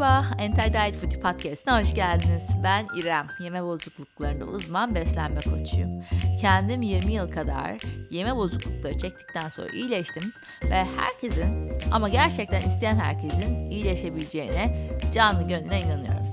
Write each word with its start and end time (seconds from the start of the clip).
Merhaba, 0.00 0.26
Anti 0.38 0.72
Diet 0.72 0.96
Foodie 0.96 1.20
Podcast'ına 1.20 1.80
hoş 1.80 1.94
geldiniz. 1.94 2.48
Ben 2.62 2.86
İrem, 2.96 3.26
yeme 3.40 3.62
bozukluklarında 3.64 4.44
uzman 4.44 4.94
beslenme 4.94 5.40
koçuyum. 5.40 6.04
Kendim 6.40 6.82
20 6.82 7.12
yıl 7.12 7.30
kadar 7.30 7.80
yeme 8.10 8.36
bozuklukları 8.36 8.98
çektikten 8.98 9.48
sonra 9.48 9.68
iyileştim 9.68 10.32
ve 10.70 10.86
herkesin 10.96 11.72
ama 11.92 12.08
gerçekten 12.08 12.62
isteyen 12.62 12.98
herkesin 12.98 13.70
iyileşebileceğine 13.70 14.90
canlı 15.14 15.48
gönlüne 15.48 15.80
inanıyorum. 15.80 16.26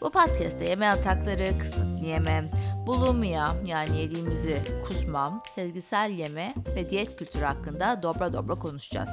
Bu 0.00 0.10
podcast'te 0.10 0.68
yeme 0.68 0.86
atakları, 0.86 1.58
kısıtlı 1.58 2.06
yeme, 2.06 2.44
bulimia 2.86 3.54
yani 3.64 3.98
yediğimizi 3.98 4.58
kusmam, 4.88 5.42
sezgisel 5.54 6.10
yeme 6.10 6.54
ve 6.76 6.90
diyet 6.90 7.16
kültürü 7.16 7.44
hakkında 7.44 8.02
dobra 8.02 8.32
dobra 8.32 8.54
konuşacağız. 8.54 9.10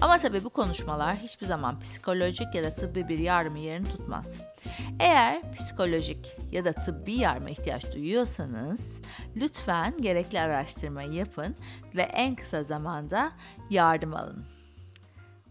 Ama 0.00 0.18
tabii 0.18 0.44
bu 0.44 0.50
konuşmalar 0.50 1.16
hiçbir 1.16 1.46
zaman 1.46 1.80
psikolojik 1.80 2.54
ya 2.54 2.64
da 2.64 2.74
tıbbi 2.74 3.08
bir 3.08 3.18
yardım 3.18 3.56
yerini 3.56 3.88
tutmaz. 3.88 4.36
Eğer 5.00 5.52
psikolojik 5.52 6.36
ya 6.52 6.64
da 6.64 6.72
tıbbi 6.72 7.12
yardıma 7.12 7.50
ihtiyaç 7.50 7.94
duyuyorsanız 7.94 9.00
lütfen 9.36 9.98
gerekli 9.98 10.40
araştırmayı 10.40 11.12
yapın 11.12 11.56
ve 11.96 12.02
en 12.02 12.34
kısa 12.34 12.62
zamanda 12.62 13.32
yardım 13.70 14.14
alın. 14.14 14.44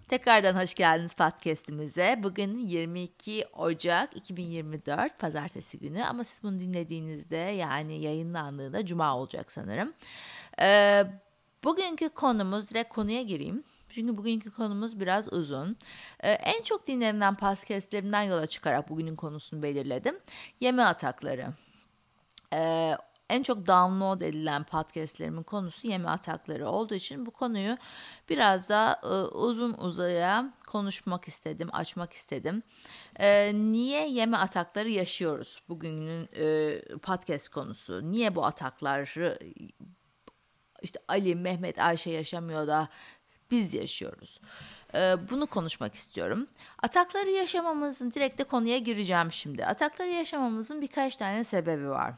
Tekrardan 0.07 0.61
hoş 0.61 0.73
geldiniz 0.73 1.13
podcast'imize. 1.13 2.19
Bugün 2.23 2.57
22 2.57 3.45
Ocak 3.53 4.17
2024 4.17 5.19
Pazartesi 5.19 5.79
günü 5.79 6.03
ama 6.03 6.23
siz 6.23 6.43
bunu 6.43 6.59
dinlediğinizde 6.59 7.35
yani 7.35 8.01
yayınlandığında 8.01 8.85
Cuma 8.85 9.17
olacak 9.17 9.51
sanırım. 9.51 9.93
Ee, 10.61 11.03
bugünkü 11.63 12.09
konumuz 12.09 12.69
direkt 12.69 12.93
konuya 12.93 13.21
gireyim. 13.21 13.63
Çünkü 13.93 14.17
bugünkü 14.17 14.51
konumuz 14.51 14.99
biraz 14.99 15.33
uzun. 15.33 15.77
Ee, 16.19 16.31
en 16.31 16.63
çok 16.63 16.87
dinlenen 16.87 17.35
podcastlerimden 17.35 18.21
yola 18.21 18.47
çıkarak 18.47 18.89
bugünün 18.89 19.15
konusunu 19.15 19.63
belirledim. 19.63 20.19
Yeme 20.59 20.83
atakları. 20.83 21.53
Ee, 22.53 22.97
en 23.29 23.43
çok 23.43 23.67
download 23.67 24.21
edilen 24.21 24.63
podcastlerimin 24.63 25.43
konusu 25.43 25.87
yeme 25.87 26.09
atakları 26.09 26.69
olduğu 26.69 26.95
için 26.95 27.25
bu 27.25 27.31
konuyu 27.31 27.77
biraz 28.29 28.69
daha 28.69 28.99
e, 29.03 29.07
uzun 29.35 29.73
uzaya 29.73 30.53
konuşmak 30.67 31.27
istedim, 31.27 31.69
açmak 31.71 32.13
istedim. 32.13 32.63
E, 33.19 33.51
niye 33.55 34.09
yeme 34.09 34.37
atakları 34.37 34.89
yaşıyoruz 34.89 35.61
bugünün 35.69 36.29
e, 36.35 36.79
podcast 36.97 37.49
konusu? 37.49 38.11
Niye 38.11 38.35
bu 38.35 38.45
atakları 38.45 39.39
işte 40.83 40.99
Ali, 41.07 41.35
Mehmet, 41.35 41.79
Ayşe 41.79 42.09
yaşamıyor 42.11 42.67
da 42.67 42.89
biz 43.53 43.73
yaşıyoruz. 43.73 44.39
Ee, 44.95 45.15
bunu 45.29 45.47
konuşmak 45.47 45.95
istiyorum. 45.95 46.47
Atakları 46.83 47.29
yaşamamızın 47.29 48.11
direkt 48.11 48.39
de 48.39 48.43
konuya 48.43 48.77
gireceğim 48.77 49.31
şimdi. 49.31 49.65
Atakları 49.65 50.09
yaşamamızın 50.09 50.81
birkaç 50.81 51.15
tane 51.15 51.43
sebebi 51.43 51.89
var. 51.89 52.13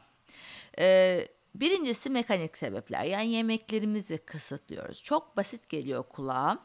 Ee, 0.78 1.28
birincisi 1.54 2.10
mekanik 2.10 2.58
sebepler. 2.58 3.04
Yani 3.04 3.28
yemeklerimizi 3.28 4.18
kısıtlıyoruz. 4.18 5.02
Çok 5.02 5.36
basit 5.36 5.68
geliyor 5.68 6.02
kulağa. 6.02 6.58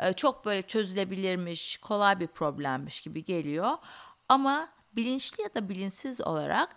Ee, 0.00 0.12
çok 0.12 0.44
böyle 0.44 0.62
çözülebilirmiş, 0.62 1.76
kolay 1.76 2.20
bir 2.20 2.26
problemmiş 2.26 3.00
gibi 3.00 3.24
geliyor. 3.24 3.70
Ama 4.28 4.68
bilinçli 4.96 5.42
ya 5.42 5.54
da 5.54 5.68
bilinçsiz 5.68 6.20
olarak 6.20 6.76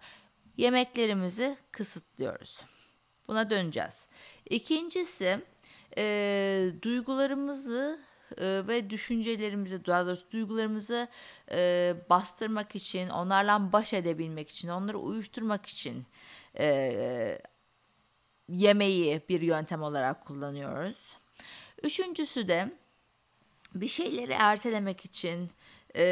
yemeklerimizi 0.58 1.58
kısıtlıyoruz. 1.72 2.62
Buna 3.28 3.50
döneceğiz. 3.50 4.06
İkincisi 4.50 5.42
e, 5.98 6.72
duygularımızı 6.82 8.00
e, 8.38 8.68
ve 8.68 8.90
düşüncelerimizi, 8.90 9.86
daha 9.86 10.06
doğrusu 10.06 10.32
duygularımızı 10.32 11.08
e, 11.52 11.96
bastırmak 12.10 12.76
için, 12.76 13.10
onlarla 13.10 13.74
baş 13.74 13.94
edebilmek 13.94 14.50
için, 14.50 14.68
onları 14.68 14.98
uyuşturmak 15.00 15.66
için 15.66 16.06
e, 16.60 17.40
yemeği 18.50 19.22
bir 19.30 19.42
yöntem 19.42 19.82
olarak 19.82 20.26
kullanıyoruz. 20.26 21.16
Üçüncüsü 21.84 22.48
de 22.48 22.72
bir 23.76 23.88
şeyleri 23.88 24.32
ertelemek 24.32 25.06
için 25.06 25.50
e, 25.96 26.04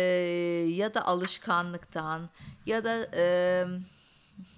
ya 0.69 0.93
da 0.93 1.05
alışkanlıktan 1.05 2.29
ya 2.65 2.83
da 2.83 3.07
e, 3.15 3.65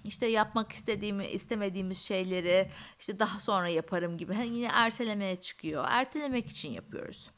işte 0.04 0.26
yapmak 0.26 0.72
istediğimi 0.72 1.26
istemediğimiz 1.26 1.98
şeyleri 1.98 2.70
işte 2.98 3.18
daha 3.18 3.38
sonra 3.38 3.68
yaparım 3.68 4.18
gibi 4.18 4.34
hani 4.34 4.56
yine 4.56 4.68
ertelemeye 4.72 5.36
çıkıyor. 5.36 5.84
Ertelemek 5.88 6.48
için 6.48 6.72
yapıyoruz. 6.72 7.30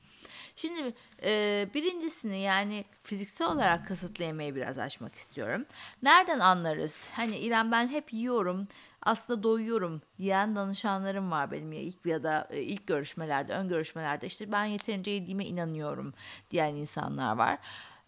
Şimdi 0.57 0.95
e, 1.25 1.69
birincisini 1.75 2.41
yani 2.41 2.85
fiziksel 3.03 3.49
olarak 3.49 3.87
kısıtlı 3.87 4.39
biraz 4.55 4.79
açmak 4.79 5.15
istiyorum. 5.15 5.65
Nereden 6.03 6.39
anlarız? 6.39 7.09
Hani 7.13 7.39
İrem 7.39 7.73
ben 7.73 7.89
hep 7.89 8.13
yiyorum 8.13 8.69
aslında 9.03 9.43
doyuyorum 9.43 10.01
diyen 10.19 10.57
danışanlarım 10.57 11.31
var 11.31 11.51
benim 11.51 11.73
ya 11.73 11.81
ilk 11.81 12.07
ya 12.07 12.23
da 12.23 12.49
e, 12.51 12.63
ilk 12.63 12.87
görüşmelerde, 12.87 13.53
ön 13.53 13.69
görüşmelerde 13.69 14.27
işte 14.27 14.53
ben 14.53 14.65
yeterince 14.65 15.11
yediğime 15.11 15.47
inanıyorum 15.47 16.15
diyen 16.51 16.75
insanlar 16.75 17.37
var. 17.37 17.59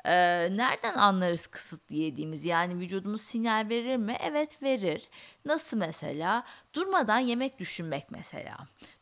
Ee, 0.04 0.48
nereden 0.56 0.94
anlarız 0.94 1.46
kısıtlı 1.46 1.94
yediğimiz? 1.94 2.44
Yani 2.44 2.78
vücudumuz 2.78 3.20
sinyal 3.20 3.68
verir 3.68 3.96
mi? 3.96 4.16
Evet 4.20 4.62
verir. 4.62 5.08
Nasıl 5.44 5.76
mesela? 5.76 6.44
Durmadan 6.74 7.18
yemek 7.18 7.58
düşünmek 7.58 8.10
mesela. 8.10 8.56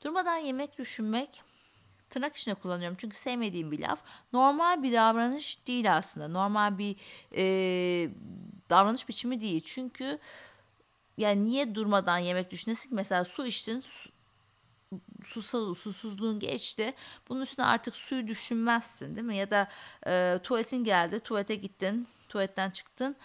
Durmadan 0.05 0.37
yemek 0.37 0.78
düşünmek 0.78 1.43
tırnak 2.11 2.37
içinde 2.37 2.55
kullanıyorum 2.55 2.97
çünkü 3.00 3.16
sevmediğim 3.16 3.71
bir 3.71 3.78
laf. 3.78 4.00
Normal 4.33 4.83
bir 4.83 4.93
davranış 4.93 5.66
değil 5.66 5.97
aslında. 5.97 6.28
Normal 6.28 6.78
bir 6.78 6.97
e, 7.37 7.43
davranış 8.71 9.09
biçimi 9.09 9.41
değil. 9.41 9.61
Çünkü 9.65 10.19
yani 11.17 11.44
niye 11.44 11.75
durmadan 11.75 12.19
yemek 12.19 12.50
düşünesin 12.50 12.94
Mesela 12.94 13.25
su 13.25 13.47
içtin, 13.47 13.81
su, 13.81 14.11
susuz, 15.24 15.78
susuzluğun 15.78 16.38
geçti. 16.38 16.94
Bunun 17.28 17.40
üstüne 17.40 17.66
artık 17.66 17.96
suyu 17.96 18.26
düşünmezsin 18.26 19.16
değil 19.16 19.26
mi? 19.26 19.36
Ya 19.36 19.50
da 19.50 19.68
e, 20.06 20.38
tuvaletin 20.42 20.84
geldi, 20.84 21.20
tuvalete 21.20 21.54
gittin, 21.54 22.08
tuvaletten 22.28 22.70
çıktın. 22.70 23.16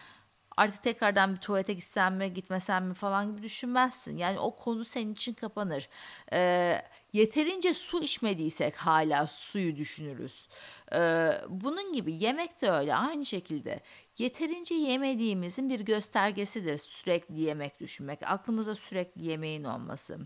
Artık 0.58 0.84
tekrardan 0.84 1.36
bir 1.36 1.42
tuvalete 1.42 1.74
gitsem 1.74 2.16
mi, 2.16 2.34
gitmesem 2.34 2.86
mi 2.88 2.94
falan 2.94 3.32
gibi 3.32 3.44
düşünmezsin. 3.44 4.18
Yani 4.18 4.40
o 4.40 4.56
konu 4.56 4.86
senin 4.86 5.14
için 5.14 5.34
kapanır. 5.34 5.90
E, 6.34 6.82
yeterince 7.14 7.74
su 7.74 8.04
içmediysek 8.04 8.76
hala 8.76 9.28
suyu 9.28 9.76
düşünürüz. 9.76 10.48
E, 10.94 11.32
bunun 11.50 11.94
gibi 11.94 12.16
yemek 12.16 12.62
de 12.62 12.72
öyle 12.72 12.96
aynı 12.96 13.26
şekilde. 13.26 13.80
Yeterince 14.18 14.76
yemediğimizin 14.76 15.70
bir 15.70 15.80
göstergesidir 15.80 16.78
sürekli 16.78 17.42
yemek 17.42 17.80
düşünmek. 17.80 18.20
Aklımızda 18.24 18.76
sürekli 18.76 19.26
yemeğin 19.26 19.64
olması. 19.64 20.20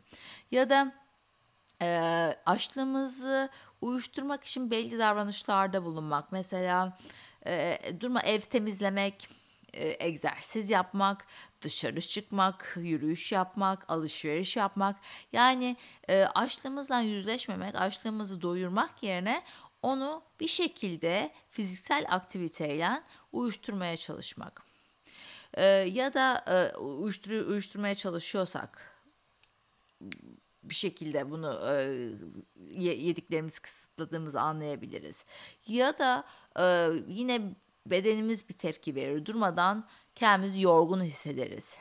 Ya 0.52 0.70
da 0.70 0.94
e, 1.82 1.88
açlığımızı 2.46 3.50
uyuşturmak 3.82 4.44
için 4.44 4.72
belli 4.72 5.00
davranışlarda 5.00 5.86
bulunmak. 5.86 6.32
Mesela 6.32 6.98
e, 7.46 7.80
durma 8.00 8.22
ev 8.22 8.40
temizlemek, 8.40 9.30
e, 9.74 10.06
egzersiz 10.08 10.70
yapmak, 10.70 11.26
dışarı 11.62 12.02
çıkmak, 12.02 12.78
yürüyüş 12.80 13.32
yapmak, 13.32 13.90
alışveriş 13.92 14.58
yapmak. 14.58 14.96
Yani 15.34 15.78
e, 16.08 16.24
açlığımızla 16.24 17.00
yüzleşmemek, 17.00 17.76
açlığımızı 17.76 18.42
doyurmak 18.42 19.04
yerine 19.04 19.44
onu 19.82 20.24
bir 20.40 20.48
şekilde 20.48 21.32
fiziksel 21.50 22.06
aktiviteyle 22.10 23.04
uyuşturmaya 23.32 23.98
çalışmak. 23.98 24.64
E, 25.54 25.66
ya 25.66 26.14
da 26.14 26.44
e, 26.48 26.78
uyuştur, 26.78 27.32
uyuşturmaya 27.32 27.96
çalışıyorsak 27.96 28.90
bir 30.70 30.76
şekilde 30.76 31.32
bunu 31.32 31.60
e, 31.72 32.82
yediklerimizi 32.82 33.62
kısıtladığımızı 33.62 34.42
anlayabiliriz. 34.42 35.26
Ya 35.68 35.98
da 35.98 36.24
e, 36.60 36.90
yine 37.08 37.56
bedenimiz 37.86 38.50
bir 38.50 38.54
tepki 38.54 38.96
verir. 38.96 39.26
Durmadan 39.26 39.88
kendimizi 40.16 40.62
yorgun 40.62 41.04
hissederiz 41.04 41.78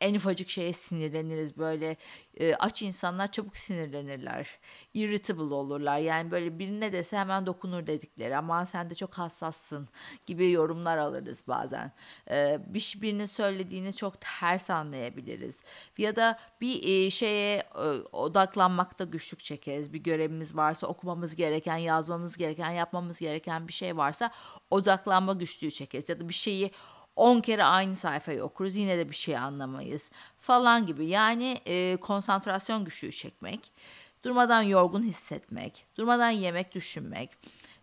en 0.00 0.14
ufacık 0.14 0.50
şeye 0.50 0.72
sinirleniriz 0.72 1.58
böyle. 1.58 1.96
E, 2.34 2.54
aç 2.54 2.82
insanlar 2.82 3.32
çabuk 3.32 3.56
sinirlenirler. 3.56 4.48
İrritable 4.94 5.54
olurlar. 5.54 5.98
Yani 5.98 6.30
böyle 6.30 6.58
birine 6.58 6.92
dese 6.92 7.18
hemen 7.18 7.46
dokunur 7.46 7.86
dedikleri. 7.86 8.36
Ama 8.36 8.66
sen 8.66 8.90
de 8.90 8.94
çok 8.94 9.14
hassassın 9.14 9.88
gibi 10.26 10.50
yorumlar 10.50 10.98
alırız 10.98 11.44
bazen. 11.48 11.92
E, 12.30 12.58
bir 12.66 12.98
birinin 13.02 13.24
söylediğini 13.24 13.92
çok 13.92 14.14
ters 14.20 14.70
anlayabiliriz. 14.70 15.62
Ya 15.98 16.16
da 16.16 16.38
bir 16.60 16.82
e, 16.88 17.10
şeye 17.10 17.56
e, 17.58 17.86
odaklanmakta 18.12 19.04
güçlük 19.04 19.40
çekeriz. 19.40 19.92
Bir 19.92 19.98
görevimiz 19.98 20.56
varsa 20.56 20.86
okumamız 20.86 21.36
gereken 21.36 21.76
yazmamız 21.76 22.36
gereken 22.36 22.70
yapmamız 22.70 23.20
gereken 23.20 23.68
bir 23.68 23.72
şey 23.72 23.96
varsa 23.96 24.30
odaklanma 24.70 25.32
güçlüğü 25.32 25.70
çekeriz. 25.70 26.08
Ya 26.08 26.20
da 26.20 26.28
bir 26.28 26.34
şeyi 26.34 26.70
10 27.16 27.40
kere 27.40 27.64
aynı 27.64 27.96
sayfayı 27.96 28.42
okuruz 28.42 28.76
yine 28.76 28.98
de 28.98 29.10
bir 29.10 29.16
şey 29.16 29.36
anlamayız 29.36 30.10
falan 30.38 30.86
gibi. 30.86 31.06
Yani 31.06 31.60
e, 31.66 31.96
konsantrasyon 31.96 32.84
güçlüğü 32.84 33.12
çekmek, 33.12 33.72
durmadan 34.24 34.62
yorgun 34.62 35.02
hissetmek, 35.02 35.86
durmadan 35.96 36.30
yemek 36.30 36.74
düşünmek, 36.74 37.30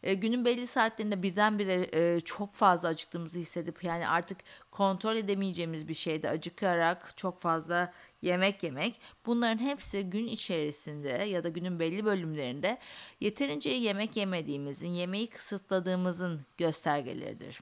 e, 0.03 0.13
günün 0.13 0.45
belli 0.45 0.67
saatlerinde 0.67 1.23
birdenbire 1.23 1.89
e, 1.93 2.19
çok 2.19 2.53
fazla 2.53 2.87
acıktığımızı 2.87 3.39
hissedip 3.39 3.83
yani 3.83 4.07
artık 4.07 4.37
kontrol 4.71 5.15
edemeyeceğimiz 5.15 5.87
bir 5.87 5.93
şeyde 5.93 6.29
acıkarak 6.29 7.17
çok 7.17 7.41
fazla 7.41 7.93
yemek 8.21 8.63
yemek 8.63 9.01
bunların 9.25 9.57
hepsi 9.57 10.03
gün 10.03 10.27
içerisinde 10.27 11.09
ya 11.09 11.43
da 11.43 11.49
günün 11.49 11.79
belli 11.79 12.05
bölümlerinde 12.05 12.77
yeterince 13.21 13.69
yemek 13.69 14.15
yemediğimizin, 14.15 14.87
yemeği 14.87 15.29
kısıtladığımızın 15.29 16.41
göstergeleridir. 16.57 17.59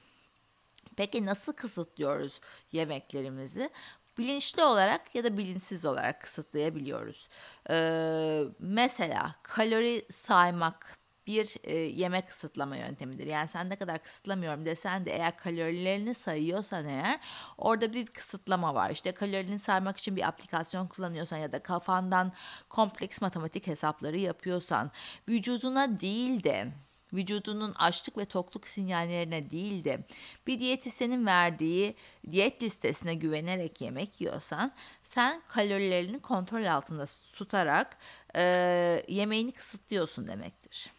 Peki 0.96 1.26
nasıl 1.26 1.52
kısıtlıyoruz 1.52 2.40
yemeklerimizi? 2.72 3.70
bilinçli 4.18 4.62
olarak 4.62 5.14
ya 5.14 5.24
da 5.24 5.36
bilinçsiz 5.36 5.86
olarak 5.86 6.20
kısıtlayabiliyoruz. 6.20 7.28
Ee, 7.70 8.42
mesela 8.58 9.34
kalori 9.42 10.06
saymak 10.10 10.98
bir 11.26 11.56
e, 11.64 11.76
yemek 11.76 12.28
kısıtlama 12.28 12.76
yöntemidir. 12.76 13.26
Yani 13.26 13.48
sen 13.48 13.70
ne 13.70 13.76
kadar 13.76 14.02
kısıtlamıyorum 14.02 14.66
desen 14.66 15.04
de 15.04 15.12
eğer 15.12 15.36
kalorilerini 15.36 16.14
sayıyorsan 16.14 16.88
eğer 16.88 17.20
orada 17.58 17.92
bir 17.92 18.06
kısıtlama 18.06 18.74
var. 18.74 18.90
İşte 18.90 19.12
kalorini 19.12 19.58
saymak 19.58 19.96
için 19.96 20.16
bir 20.16 20.28
aplikasyon 20.28 20.86
kullanıyorsan 20.86 21.36
ya 21.36 21.52
da 21.52 21.62
kafandan 21.62 22.32
kompleks 22.68 23.20
matematik 23.20 23.66
hesapları 23.66 24.18
yapıyorsan 24.18 24.90
vücuduna 25.28 26.00
değil 26.00 26.44
de 26.44 26.72
vücudunun 27.12 27.72
açlık 27.72 28.18
ve 28.18 28.24
tokluk 28.24 28.68
sinyallerine 28.68 29.50
değil 29.50 29.84
de 29.84 30.06
bir 30.46 30.58
diyetisyenin 30.58 31.26
verdiği 31.26 31.94
diyet 32.30 32.62
listesine 32.62 33.14
güvenerek 33.14 33.80
yemek 33.80 34.20
yiyorsan 34.20 34.72
sen 35.02 35.42
kalorilerini 35.48 36.20
kontrol 36.20 36.64
altında 36.64 37.04
tutarak 37.32 37.98
e, 38.36 39.04
yemeğini 39.08 39.52
kısıtlıyorsun 39.52 40.26
demektir. 40.26 40.90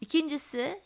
İkincisi 0.00 0.80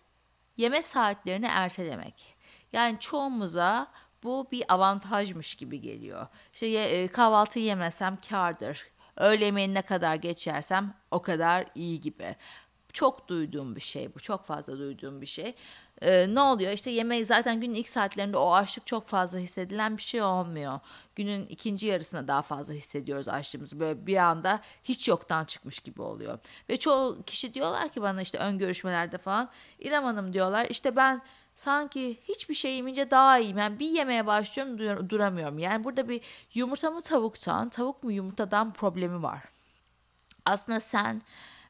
yeme 0.56 0.82
saatlerini 0.82 1.46
ertelemek. 1.46 2.34
Yani 2.72 2.96
çoğumuza 3.00 3.92
bu 4.22 4.48
bir 4.52 4.64
avantajmış 4.68 5.54
gibi 5.54 5.80
geliyor. 5.80 6.26
İşte 6.52 6.66
e, 6.66 7.08
kahvaltı 7.08 7.58
yemesem 7.58 8.18
kardır. 8.28 8.86
Öğle 9.16 9.44
yemeğini 9.44 9.74
ne 9.74 9.82
kadar 9.82 10.14
geç 10.14 10.46
yersem 10.46 10.94
o 11.10 11.22
kadar 11.22 11.66
iyi 11.74 12.00
gibi. 12.00 12.36
Çok 12.94 13.28
duyduğum 13.28 13.76
bir 13.76 13.80
şey 13.80 14.14
bu. 14.14 14.20
Çok 14.20 14.44
fazla 14.44 14.78
duyduğum 14.78 15.20
bir 15.20 15.26
şey. 15.26 15.54
Ee, 16.02 16.34
ne 16.34 16.40
oluyor? 16.40 16.72
İşte 16.72 16.90
yemeği 16.90 17.26
zaten 17.26 17.60
günün 17.60 17.74
ilk 17.74 17.88
saatlerinde 17.88 18.36
o 18.36 18.52
açlık 18.54 18.86
çok 18.86 19.06
fazla 19.06 19.38
hissedilen 19.38 19.96
bir 19.96 20.02
şey 20.02 20.22
olmuyor. 20.22 20.80
Günün 21.16 21.46
ikinci 21.46 21.86
yarısına 21.86 22.28
daha 22.28 22.42
fazla 22.42 22.74
hissediyoruz 22.74 23.28
açlığımızı. 23.28 23.80
Böyle 23.80 24.06
bir 24.06 24.16
anda 24.16 24.60
hiç 24.84 25.08
yoktan 25.08 25.44
çıkmış 25.44 25.78
gibi 25.78 26.02
oluyor. 26.02 26.38
Ve 26.68 26.76
çoğu 26.76 27.22
kişi 27.26 27.54
diyorlar 27.54 27.88
ki 27.88 28.02
bana 28.02 28.22
işte 28.22 28.38
ön 28.38 28.58
görüşmelerde 28.58 29.18
falan 29.18 29.50
İrem 29.78 30.04
Hanım 30.04 30.32
diyorlar 30.32 30.66
işte 30.70 30.96
ben 30.96 31.22
sanki 31.54 32.20
hiçbir 32.28 32.54
şey 32.54 32.76
yemeyince 32.76 33.10
daha 33.10 33.38
iyiyim. 33.38 33.58
Yani 33.58 33.80
bir 33.80 33.90
yemeye 33.90 34.26
başlıyorum 34.26 34.78
dur- 34.78 35.08
duramıyorum. 35.08 35.58
Yani 35.58 35.84
burada 35.84 36.08
bir 36.08 36.20
yumurta 36.54 36.90
mı 36.90 37.00
tavuktan, 37.00 37.68
tavuk 37.68 38.02
mu 38.02 38.12
yumurtadan 38.12 38.72
problemi 38.72 39.22
var. 39.22 39.40
Aslında 40.44 40.80
sen 40.80 41.22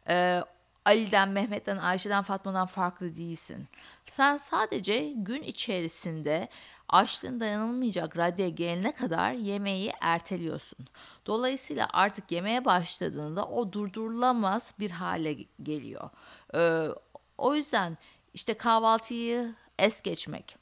e, 0.08 0.40
Ali'den, 0.84 1.28
Mehmet'ten, 1.28 1.76
Ayşe'den, 1.76 2.22
Fatma'dan 2.22 2.66
farklı 2.66 3.16
değilsin. 3.16 3.68
Sen 4.10 4.36
sadece 4.36 5.12
gün 5.16 5.42
içerisinde 5.42 6.48
açlığın 6.88 7.40
dayanılmayacak 7.40 8.16
raddeye 8.16 8.50
gelene 8.50 8.94
kadar 8.94 9.32
yemeği 9.32 9.92
erteliyorsun. 10.00 10.86
Dolayısıyla 11.26 11.88
artık 11.92 12.32
yemeye 12.32 12.64
başladığında 12.64 13.44
o 13.44 13.72
durdurulamaz 13.72 14.74
bir 14.78 14.90
hale 14.90 15.36
geliyor. 15.62 16.10
Ee, 16.54 16.88
o 17.38 17.54
yüzden 17.54 17.98
işte 18.34 18.54
kahvaltıyı 18.54 19.54
es 19.78 20.02
geçmek, 20.02 20.56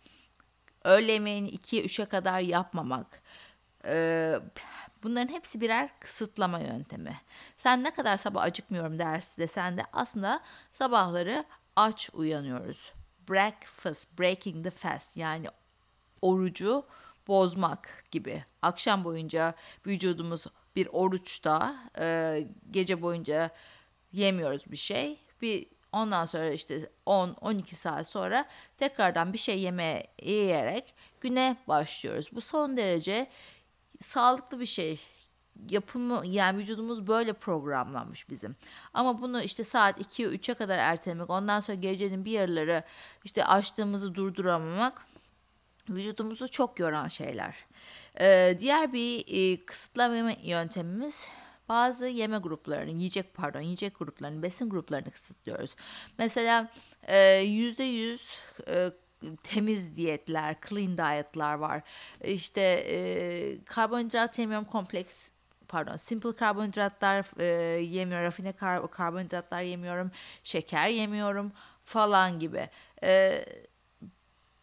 öğle 0.85 1.13
yemeğini 1.13 1.51
2'ye 1.51 1.85
3'e 1.85 2.05
kadar 2.05 2.41
yapmamak, 2.41 3.23
e, 3.85 4.35
Bunların 5.03 5.33
hepsi 5.33 5.61
birer 5.61 5.91
kısıtlama 6.01 6.61
yöntemi. 6.61 7.17
Sen 7.57 7.85
ne 7.85 7.91
kadar 7.91 8.17
sabah 8.17 8.43
acıkmıyorum 8.43 8.99
ders 8.99 9.39
desen 9.39 9.77
de 9.77 9.87
aslında 9.93 10.41
sabahları 10.73 11.45
aç 11.77 12.11
uyanıyoruz. 12.13 12.93
Breakfast, 13.29 14.19
breaking 14.19 14.65
the 14.65 14.71
fast 14.71 15.17
yani 15.17 15.47
orucu 16.23 16.87
bozmak 17.29 18.05
gibi. 18.11 18.45
Akşam 18.63 19.05
boyunca 19.05 19.55
vücudumuz 19.87 20.47
bir 20.77 20.89
oruçta, 20.93 21.77
e, 21.99 22.47
gece 22.71 23.03
boyunca 23.03 23.51
yemiyoruz 24.13 24.71
bir 24.71 24.77
şey. 24.77 25.19
Bir 25.43 25.67
ondan 25.93 26.27
sonra 26.27 26.51
işte 26.51 26.91
10-12 27.07 27.75
saat 27.75 28.07
sonra 28.07 28.49
tekrardan 28.77 29.33
bir 29.33 29.39
şey 29.39 29.61
yemeye 29.61 30.07
yiyerek 30.23 30.95
güne 31.21 31.57
başlıyoruz. 31.69 32.29
Bu 32.33 32.41
son 32.41 32.77
derece 32.77 33.31
sağlıklı 34.03 34.61
bir 34.61 34.67
şey 34.67 35.01
yapımı 35.71 36.23
yani 36.27 36.59
vücudumuz 36.59 37.07
böyle 37.07 37.33
programlanmış 37.33 38.31
bizim. 38.31 38.57
Ama 38.95 39.23
bunu 39.23 39.43
işte 39.43 39.65
saat 39.65 40.01
2'ye 40.01 40.29
3'e 40.29 40.55
kadar 40.55 40.79
ertelemek 40.79 41.31
ondan 41.31 41.61
sonra 41.61 41.79
gecenin 41.79 42.25
bir 42.25 42.31
yarıları 42.31 42.83
işte 43.25 43.45
açtığımızı 43.45 44.15
durduramamak 44.15 45.07
vücudumuzu 45.89 46.49
çok 46.49 46.79
yoran 46.79 47.09
şeyler. 47.09 47.57
Ee, 48.21 48.57
diğer 48.61 48.93
bir 48.93 49.25
e, 49.27 49.65
kısıtlama 49.65 50.31
yöntemimiz 50.43 51.27
bazı 51.69 52.07
yeme 52.07 52.39
gruplarını, 52.39 52.91
yiyecek 52.91 53.35
pardon, 53.35 53.61
yiyecek 53.61 53.99
gruplarını, 53.99 54.43
besin 54.43 54.71
gruplarını 54.71 55.11
kısıtlıyoruz. 55.11 55.75
Mesela 56.19 56.71
yüzde 57.43 57.85
yüz 57.85 58.29
e, 58.69 58.93
temiz 59.43 59.97
diyetler, 59.97 60.57
clean 60.69 60.99
dietler 60.99 61.55
var. 61.55 61.83
İşte 62.25 62.61
e, 62.61 63.65
karbonhidrat 63.65 64.39
yemiyorum 64.39 64.67
kompleks 64.67 65.31
pardon 65.69 65.97
simple 65.97 66.33
karbonhidratlar 66.33 67.41
e, 67.41 67.45
yemiyorum, 67.83 68.27
rafine 68.27 68.53
kar, 68.53 68.91
karbonhidratlar 68.91 69.61
yemiyorum, 69.61 70.11
şeker 70.43 70.89
yemiyorum 70.89 71.53
falan 71.85 72.39
gibi. 72.39 72.69
E, 73.05 73.45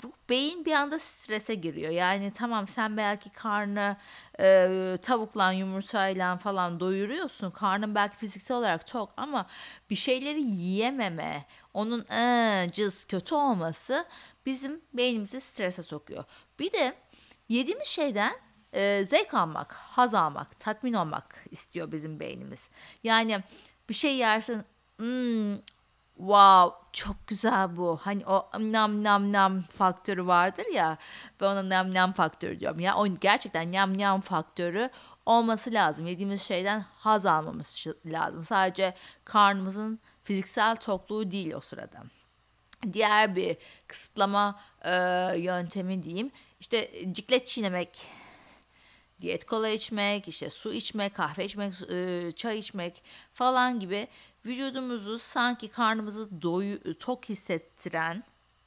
bu 0.04 0.12
beyin 0.30 0.66
bir 0.66 0.72
anda 0.72 1.00
strese 1.00 1.56
giriyor. 1.56 1.92
Yani 1.92 2.32
tamam 2.32 2.68
sen 2.68 2.98
belki 2.98 3.30
karnı 3.30 3.98
e, 4.40 4.98
tavukla 5.02 5.52
yumurtayla 5.52 6.38
falan 6.38 6.80
doyuruyorsun. 6.80 7.52
Karnın 7.52 7.96
belki 7.96 8.18
fiziksel 8.18 8.58
olarak 8.58 8.88
tok 8.88 9.14
ama 9.18 9.46
bir 9.90 9.96
şeyleri 9.96 10.42
yiyememe, 10.42 11.46
onun 11.80 12.06
e, 12.12 12.68
cız 12.72 13.06
kötü 13.06 13.36
olması 13.36 14.06
bizim 14.46 14.82
beynimizi 14.94 15.42
strese 15.42 15.84
sokuyor. 15.84 16.24
Bir 16.60 16.74
de 16.74 16.96
yediğimiz 17.50 17.88
şeyden 17.88 18.34
e, 18.74 19.06
zevk 19.06 19.34
almak, 19.34 19.74
haz 19.74 20.16
almak, 20.16 20.60
tatmin 20.60 20.94
olmak 20.94 21.46
istiyor 21.52 21.92
bizim 21.92 22.20
beynimiz. 22.20 22.70
Yani 23.04 23.44
bir 23.90 23.94
şey 23.94 24.16
yersin, 24.16 24.64
hmm, 24.98 25.56
wow 26.18 26.90
çok 26.94 27.28
güzel 27.28 27.78
bu. 27.78 28.00
Hani 28.04 28.26
o 28.26 28.50
nam 28.60 29.04
nam 29.04 29.34
nam 29.34 29.60
faktörü 29.62 30.28
vardır 30.28 30.66
ya. 30.74 30.98
Ben 31.42 31.46
ona 31.46 31.70
nam 31.70 31.94
nam 31.94 32.12
faktörü 32.12 32.60
diyorum. 32.60 32.80
Ya 32.80 32.96
o 32.96 33.08
gerçekten 33.08 33.72
nam 33.72 33.98
nam 33.98 34.22
faktörü 34.22 34.90
olması 35.26 35.74
lazım. 35.74 36.08
Yediğimiz 36.08 36.42
şeyden 36.42 36.86
haz 36.98 37.26
almamız 37.26 37.88
lazım. 38.06 38.44
Sadece 38.44 38.94
karnımızın 39.26 40.00
fiziksel 40.30 40.76
tokluğu 40.76 41.32
değil 41.32 41.54
o 41.54 41.62
sırada. 41.62 42.04
Diğer 42.94 43.36
bir 43.36 43.58
kısıtlama 43.88 44.60
e, 44.82 44.94
yöntemi 45.38 46.04
diyeyim. 46.04 46.32
İşte 46.60 46.92
ciklet 47.12 47.48
çiğnemek, 47.48 48.08
diyet 49.22 49.46
kola 49.46 49.70
içmek, 49.70 50.28
işte 50.28 50.50
su 50.50 50.74
içmek, 50.74 51.16
kahve 51.16 51.46
içmek, 51.46 51.74
e, 51.92 52.32
çay 52.32 52.60
içmek 52.60 53.04
falan 53.34 53.80
gibi 53.80 54.08
vücudumuzu 54.46 55.20
sanki 55.20 55.68
karnımızı 55.68 56.42
doyu, 56.42 56.98
tok 57.00 57.30
hissettiren, 57.30 58.24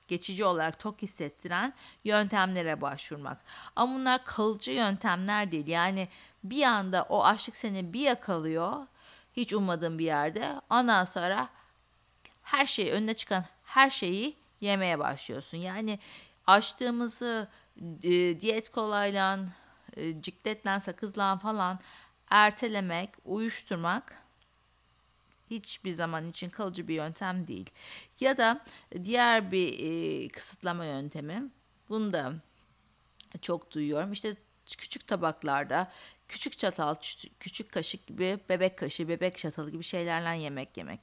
geçici 0.08 0.44
olarak 0.44 0.78
tok 0.78 1.02
hissettiren 1.02 1.74
yöntemlere 2.04 2.80
başvurmak. 2.80 3.40
Ama 3.76 3.94
bunlar 3.94 4.24
kalıcı 4.24 4.72
yöntemler 4.72 5.52
değil. 5.52 5.66
Yani 5.66 6.08
bir 6.44 6.62
anda 6.62 7.06
o 7.08 7.24
açlık 7.24 7.56
seni 7.56 7.92
bir 7.92 8.00
yakalıyor, 8.00 8.86
hiç 9.36 9.54
ummadığın 9.54 9.98
bir 9.98 10.04
yerde. 10.04 10.60
Ondan 10.70 11.04
sonra 11.04 11.48
her 12.42 12.66
şey 12.66 12.92
önüne 12.92 13.14
çıkan 13.14 13.44
her 13.64 13.90
şeyi 13.90 14.36
yemeye 14.60 14.98
başlıyorsun. 14.98 15.58
Yani 15.58 15.98
açtığımızı 16.46 17.48
e, 18.02 18.40
diyet 18.40 18.68
kolayla, 18.68 19.38
e, 19.96 20.22
cikletle, 20.22 21.38
falan 21.38 21.80
ertelemek, 22.30 23.10
uyuşturmak 23.24 24.22
hiçbir 25.50 25.92
zaman 25.92 26.30
için 26.30 26.50
kalıcı 26.50 26.88
bir 26.88 26.94
yöntem 26.94 27.46
değil. 27.46 27.70
Ya 28.20 28.36
da 28.36 28.64
diğer 29.04 29.52
bir 29.52 29.78
e, 29.78 30.28
kısıtlama 30.28 30.84
yöntemi. 30.84 31.42
Bunu 31.88 32.12
da 32.12 32.32
çok 33.40 33.70
duyuyorum. 33.70 34.12
İşte 34.12 34.36
küçük 34.78 35.06
tabaklarda 35.06 35.92
küçük 36.32 36.58
çatal, 36.58 36.94
küçük 37.40 37.72
kaşık 37.72 38.06
gibi 38.06 38.38
bebek 38.48 38.78
kaşığı, 38.78 39.08
bebek 39.08 39.38
çatalı 39.38 39.70
gibi 39.70 39.82
şeylerle 39.82 40.42
yemek 40.42 40.76
yemek. 40.76 41.00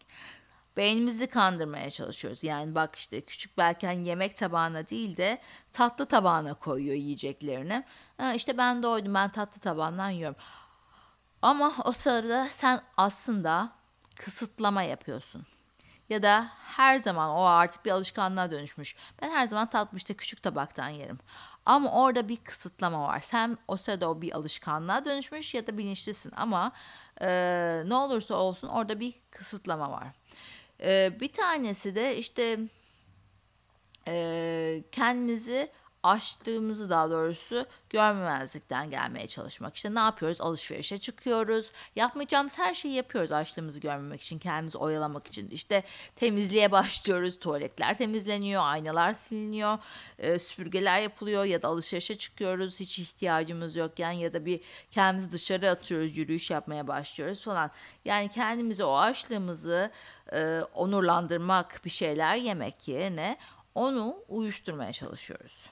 beynimizi 0.78 1.28
kandırmaya 1.28 1.90
çalışıyoruz. 1.90 2.44
Yani 2.44 2.76
bak 2.76 2.96
işte 2.96 3.22
küçük 3.22 3.58
belki 3.58 3.86
yemek 3.86 4.36
tabağına 4.36 4.88
değil 4.88 5.18
de 5.18 5.42
tatlı 5.72 6.06
tabağına 6.06 6.54
koyuyor 6.54 6.96
yiyeceklerini. 6.96 7.84
Ha, 8.18 8.34
işte 8.34 8.58
ben 8.58 8.84
doydum 8.84 9.14
ben 9.14 9.30
tatlı 9.30 9.62
tabağından 9.62 10.10
yiyorum. 10.10 10.36
Ama 11.42 11.74
o 11.86 11.92
sırada 11.92 12.48
sen 12.52 12.82
aslında 12.98 13.72
kısıtlama 14.16 14.84
yapıyorsun. 14.84 15.46
Ya 16.10 16.24
da 16.24 16.52
her 16.62 16.98
zaman 17.00 17.30
o 17.30 17.44
artık 17.44 17.86
bir 17.86 17.92
alışkanlığa 17.92 18.52
dönüşmüş. 18.52 18.96
Ben 19.22 19.30
her 19.30 19.48
zaman 19.48 19.70
tatlı 19.70 19.98
işte 19.98 20.14
küçük 20.14 20.44
tabaktan 20.44 20.90
yerim. 20.90 21.20
Ama 21.70 21.92
orada 21.92 22.30
bir 22.30 22.38
kısıtlama 22.38 23.04
var. 23.04 23.20
Sen 23.20 23.58
o 23.68 23.78
sırada 23.78 24.10
o 24.10 24.22
bir 24.22 24.36
alışkanlığa 24.36 25.06
dönüşmüş 25.06 25.54
ya 25.54 25.68
da 25.68 25.78
bilinçlisin 25.78 26.34
ama 26.36 26.72
e, 27.22 27.28
ne 27.86 27.96
olursa 27.96 28.36
olsun 28.36 28.68
orada 28.68 29.00
bir 29.00 29.14
kısıtlama 29.32 29.92
var. 29.92 30.08
E, 30.84 31.20
bir 31.20 31.34
tanesi 31.34 31.96
de 31.96 32.18
işte 32.18 32.60
e, 34.08 34.84
kendimizi 34.92 35.72
açtığımızı 36.04 36.90
daha 36.90 37.10
doğrusu 37.10 37.66
görmemezlikten 37.90 38.90
gelmeye 38.90 39.28
çalışmak. 39.28 39.76
İşte 39.76 39.96
ne 39.96 40.00
yapıyoruz? 40.00 40.42
Alışverişe 40.42 40.98
çıkıyoruz. 40.98 41.72
Yapmayacağımız 41.96 42.58
her 42.58 42.74
şeyi 42.74 42.94
yapıyoruz 42.94 43.32
açlığımızı 43.32 43.80
görmemek 43.80 44.22
için, 44.22 44.40
kendimizi 44.40 44.78
oyalamak 44.78 45.28
için. 45.28 45.50
İşte 45.50 45.84
temizliğe 46.16 46.72
başlıyoruz. 46.72 47.40
Tuvaletler 47.40 47.98
temizleniyor, 47.98 48.64
aynalar 48.64 49.14
siliniyor, 49.14 49.78
e, 50.18 50.40
süpürgeler 50.40 51.02
yapılıyor 51.02 51.46
ya 51.46 51.62
da 51.62 51.68
alışverişe 51.68 52.18
çıkıyoruz. 52.18 52.80
Hiç 52.80 53.00
ihtiyacımız 53.00 53.76
yokken 53.76 54.12
ya 54.12 54.34
da 54.34 54.46
bir 54.46 54.62
kendimizi 54.92 55.32
dışarı 55.32 55.70
atıyoruz, 55.70 56.18
yürüyüş 56.18 56.52
yapmaya 56.52 56.88
başlıyoruz 56.88 57.44
falan. 57.44 57.72
Yani 58.06 58.30
kendimizi 58.30 58.84
o 58.84 58.98
açlığımızı 58.98 59.92
e, 60.34 60.62
onurlandırmak, 60.74 61.82
bir 61.86 61.90
şeyler 61.90 62.36
yemek 62.36 62.88
yerine 62.88 63.38
onu 63.76 64.24
uyuşturmaya 64.28 64.94
çalışıyoruz. 64.94 65.70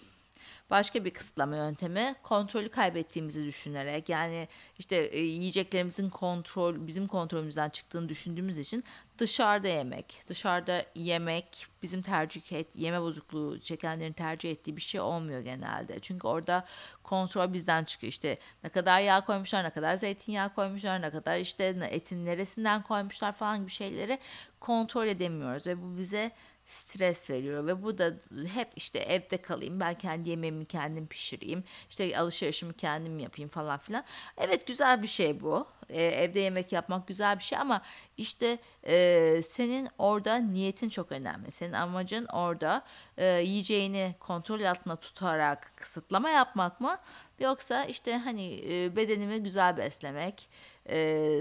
Başka 0.70 1.06
bir 1.06 1.14
kısıtlama 1.14 1.56
yöntemi 1.56 2.16
kontrolü 2.24 2.70
kaybettiğimizi 2.70 3.46
düşünerek 3.46 4.10
yani 4.10 4.48
işte 4.80 4.96
e, 4.96 5.20
yiyeceklerimizin 5.20 6.10
kontrol 6.10 6.88
bizim 6.88 7.08
kontrolümüzden 7.08 7.70
çıktığını 7.70 8.10
düşündüğümüz 8.10 8.58
için 8.58 8.84
dışarıda 9.18 9.68
yemek, 9.68 10.24
dışarıda 10.28 10.86
yemek 10.96 11.68
bizim 11.84 12.02
tercih 12.02 12.52
et, 12.52 12.76
yeme 12.76 13.02
bozukluğu 13.02 13.60
çekenlerin 13.60 14.14
tercih 14.14 14.52
ettiği 14.52 14.76
bir 14.76 14.82
şey 14.82 15.02
olmuyor 15.02 15.42
genelde. 15.42 16.00
Çünkü 16.00 16.28
orada 16.28 16.66
kontrol 17.04 17.54
bizden 17.54 17.84
çıkıyor. 17.84 18.10
İşte 18.10 18.38
ne 18.64 18.70
kadar 18.70 19.02
yağ 19.02 19.26
koymuşlar, 19.26 19.64
ne 19.64 19.70
kadar 19.70 19.96
zeytinyağı 19.96 20.54
koymuşlar, 20.54 21.02
ne 21.02 21.10
kadar 21.10 21.38
işte 21.38 21.76
etin 21.92 22.26
neresinden 22.26 22.82
koymuşlar 22.84 23.32
falan 23.32 23.60
gibi 23.60 23.72
şeyleri 23.72 24.20
kontrol 24.60 25.08
edemiyoruz 25.08 25.68
ve 25.68 25.82
bu 25.82 25.98
bize 25.98 26.32
stres 26.68 27.30
veriyor 27.30 27.68
ve 27.68 27.84
bu 27.84 27.98
da 27.98 28.14
hep 28.54 28.68
işte 28.76 29.00
evde 29.00 29.38
kalayım 29.38 29.80
ben 29.80 29.94
kendi 29.94 30.30
yemeğimi 30.30 30.66
kendim 30.66 31.08
pişireyim 31.08 31.64
işte 31.90 32.18
alışverişimi 32.18 32.74
kendim 32.74 33.20
yapayım 33.20 33.50
falan 33.50 33.78
filan. 33.78 34.04
Evet 34.38 34.68
güzel 34.68 35.02
bir 35.02 35.08
şey 35.08 35.42
bu 35.42 35.68
ee, 35.90 36.04
evde 36.04 36.40
yemek 36.40 36.72
yapmak 36.72 37.08
güzel 37.08 37.38
bir 37.38 37.44
şey 37.44 37.60
ama 37.60 37.82
işte 38.18 38.58
e, 38.88 39.42
senin 39.44 39.90
orada 39.98 40.36
niyetin 40.36 40.90
çok 40.90 41.12
önemli. 41.12 41.52
Senin 41.52 41.74
amacın 41.74 42.26
orada 42.26 42.84
e, 43.18 43.26
yiyeceğini 43.26 44.16
kontrol 44.20 44.62
altında 44.62 44.96
tutarak 44.96 45.72
kısıtlama 45.76 46.30
yapmak 46.30 46.82
mı 46.82 46.98
yoksa 47.40 47.86
işte 47.86 48.18
hani 48.18 48.62
e, 48.70 48.96
bedenimi 48.96 49.44
güzel 49.44 49.78
beslemek 49.78 50.50
e, 50.90 51.40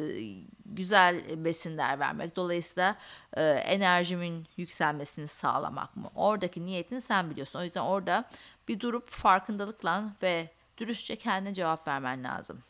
güzel 0.66 1.44
besinler 1.44 2.00
vermek. 2.00 2.36
Dolayısıyla 2.36 2.96
e, 3.34 3.42
enerjimin 3.44 4.46
yükselmesini 4.56 5.28
sağlamak 5.28 5.96
mı? 5.96 6.10
Oradaki 6.14 6.64
niyetini 6.64 7.00
sen 7.00 7.30
biliyorsun. 7.30 7.58
O 7.58 7.62
yüzden 7.62 7.80
orada 7.80 8.24
bir 8.68 8.80
durup 8.80 9.10
farkındalıkla 9.10 10.04
ve 10.22 10.50
dürüstçe 10.78 11.16
kendine 11.16 11.54
cevap 11.54 11.88
vermen 11.88 12.24
lazım. 12.24 12.62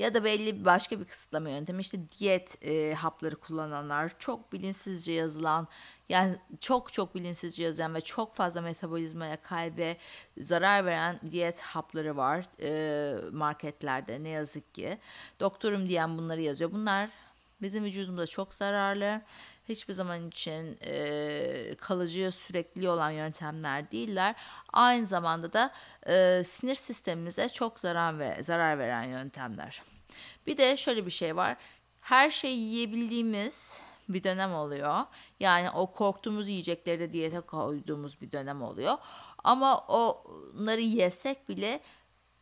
Ya 0.00 0.14
da 0.14 0.24
belli 0.24 0.64
başka 0.64 1.00
bir 1.00 1.04
kısıtlama 1.04 1.48
yöntemi 1.48 1.80
işte 1.80 1.98
diyet 2.08 2.66
e, 2.66 2.94
hapları 2.94 3.36
kullananlar 3.36 4.12
çok 4.18 4.52
bilinçsizce 4.52 5.12
yazılan 5.12 5.68
yani 6.08 6.36
çok 6.60 6.92
çok 6.92 7.14
bilinçsizce 7.14 7.64
yazılan 7.64 7.94
ve 7.94 8.00
çok 8.00 8.34
fazla 8.34 8.60
metabolizmaya 8.60 9.42
kalbe 9.42 9.96
zarar 10.38 10.84
veren 10.84 11.20
diyet 11.30 11.60
hapları 11.60 12.16
var 12.16 12.44
e, 12.62 13.30
marketlerde 13.32 14.22
ne 14.22 14.28
yazık 14.28 14.74
ki. 14.74 14.98
Doktorum 15.40 15.88
diyen 15.88 16.18
bunları 16.18 16.40
yazıyor. 16.40 16.72
Bunlar 16.72 17.10
bizim 17.62 17.84
vücudumuza 17.84 18.26
çok 18.26 18.54
zararlı 18.54 19.22
hiçbir 19.70 19.92
zaman 19.92 20.28
için 20.28 20.78
e, 20.84 21.74
kalıcı 21.80 22.32
sürekli 22.32 22.88
olan 22.88 23.10
yöntemler 23.10 23.90
değiller. 23.90 24.34
Aynı 24.72 25.06
zamanda 25.06 25.52
da 25.52 25.72
e, 26.06 26.42
sinir 26.44 26.74
sistemimize 26.74 27.48
çok 27.48 27.80
zarar, 27.80 28.18
ver, 28.18 28.42
zarar 28.42 28.78
veren 28.78 29.04
yöntemler. 29.04 29.82
Bir 30.46 30.56
de 30.56 30.76
şöyle 30.76 31.06
bir 31.06 31.10
şey 31.10 31.36
var. 31.36 31.56
Her 32.00 32.30
şeyi 32.30 32.58
yiyebildiğimiz 32.58 33.80
bir 34.08 34.22
dönem 34.22 34.54
oluyor. 34.54 35.04
Yani 35.40 35.70
o 35.70 35.92
korktuğumuz 35.92 36.48
yiyecekleri 36.48 37.12
diyete 37.12 37.40
koyduğumuz 37.40 38.20
bir 38.20 38.32
dönem 38.32 38.62
oluyor. 38.62 38.98
Ama 39.44 39.78
onları 39.78 40.80
yesek 40.80 41.48
bile 41.48 41.80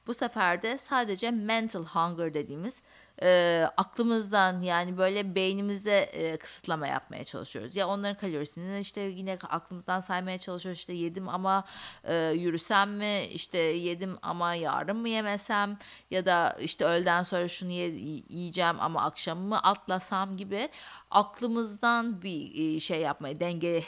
bu 0.07 0.15
sefer 0.15 0.63
de 0.63 0.79
sadece 0.79 1.31
mental 1.31 1.85
hunger 1.85 2.35
dediğimiz 2.35 2.75
e, 3.23 3.65
aklımızdan 3.77 4.61
yani 4.61 4.99
böyle 4.99 5.35
beynimizde 5.35 6.03
e, 6.03 6.37
kısıtlama 6.37 6.87
yapmaya 6.87 7.25
çalışıyoruz. 7.25 7.77
Ya 7.77 7.89
onların 7.89 8.17
kalorisini 8.17 8.81
işte 8.81 9.01
yine 9.01 9.39
aklımızdan 9.49 10.01
saymaya 10.01 10.39
çalışıyoruz. 10.39 10.79
İşte 10.79 10.93
yedim 10.93 11.29
ama 11.29 11.65
e, 12.05 12.17
yürüsem 12.17 12.91
mi? 12.91 13.23
İşte 13.33 13.59
yedim 13.59 14.19
ama 14.23 14.55
yarın 14.55 14.97
mı 14.97 15.09
yemesem? 15.09 15.79
Ya 16.11 16.27
da 16.27 16.57
işte 16.61 16.85
öğleden 16.85 17.23
sonra 17.23 17.49
şunu 17.49 17.71
ye, 17.71 17.89
yiyeceğim 18.29 18.77
ama 18.81 19.03
akşam 19.03 19.39
mı 19.39 19.59
atlasam 19.63 20.37
gibi 20.37 20.69
aklımızdan 21.11 22.23
bir 22.23 22.77
e, 22.77 22.81
şey 22.81 23.01
yapmaya 23.01 23.41
denge 23.41 23.85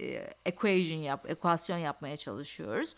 e, 0.00 0.30
equation 0.44 0.98
yap, 0.98 1.30
ekvasyon 1.30 1.78
yapmaya 1.78 2.16
çalışıyoruz. 2.16 2.94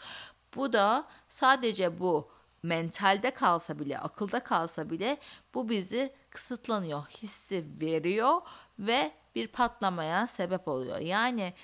Bu 0.56 0.72
da 0.72 1.04
sadece 1.28 2.00
bu 2.00 2.37
mentalde 2.62 3.30
kalsa 3.30 3.78
bile, 3.78 3.98
akılda 3.98 4.40
kalsa 4.40 4.90
bile 4.90 5.18
bu 5.54 5.68
bizi 5.68 6.12
kısıtlanıyor, 6.30 7.02
hissi 7.06 7.64
veriyor 7.80 8.40
ve 8.78 9.12
bir 9.34 9.48
patlamaya 9.48 10.26
sebep 10.26 10.68
oluyor. 10.68 10.98
Yani 10.98 11.54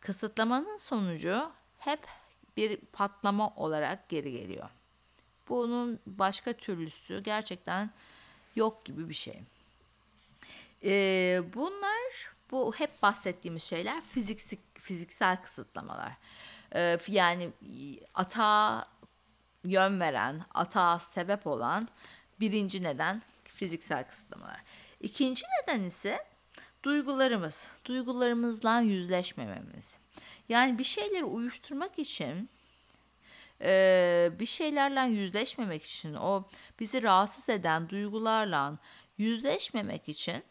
kısıtlamanın 0.00 0.76
sonucu 0.76 1.50
hep 1.78 2.00
bir 2.56 2.76
patlama 2.76 3.54
olarak 3.56 4.08
geri 4.08 4.32
geliyor. 4.32 4.70
Bunun 5.48 6.00
başka 6.06 6.52
türlüsü 6.52 7.22
gerçekten 7.22 7.90
yok 8.56 8.84
gibi 8.84 9.08
bir 9.08 9.14
şey. 9.14 9.42
Ee, 10.84 11.40
bunlar 11.54 12.30
bu 12.50 12.74
hep 12.74 13.02
bahsettiğimiz 13.02 13.62
şeyler 13.62 14.02
fiziksel, 14.02 14.58
fiziksel 14.74 15.42
kısıtlamalar. 15.42 16.12
Ee, 16.74 16.98
yani 17.08 17.50
ata 18.14 18.84
yön 19.68 20.00
veren, 20.00 20.44
atağa 20.54 20.98
sebep 20.98 21.46
olan 21.46 21.88
birinci 22.40 22.82
neden 22.82 23.22
fiziksel 23.44 24.08
kısıtlamalar. 24.08 24.60
İkinci 25.00 25.44
neden 25.62 25.82
ise 25.82 26.24
duygularımız, 26.82 27.70
duygularımızla 27.84 28.80
yüzleşmememiz. 28.80 29.98
Yani 30.48 30.78
bir 30.78 30.84
şeyleri 30.84 31.24
uyuşturmak 31.24 31.98
için 31.98 32.50
e, 33.62 34.30
bir 34.40 34.46
şeylerle 34.46 35.00
yüzleşmemek 35.00 35.82
için 35.82 36.14
o 36.14 36.48
bizi 36.80 37.02
rahatsız 37.02 37.48
eden 37.48 37.88
duygularla 37.88 38.78
yüzleşmemek 39.18 40.08
için 40.08 40.42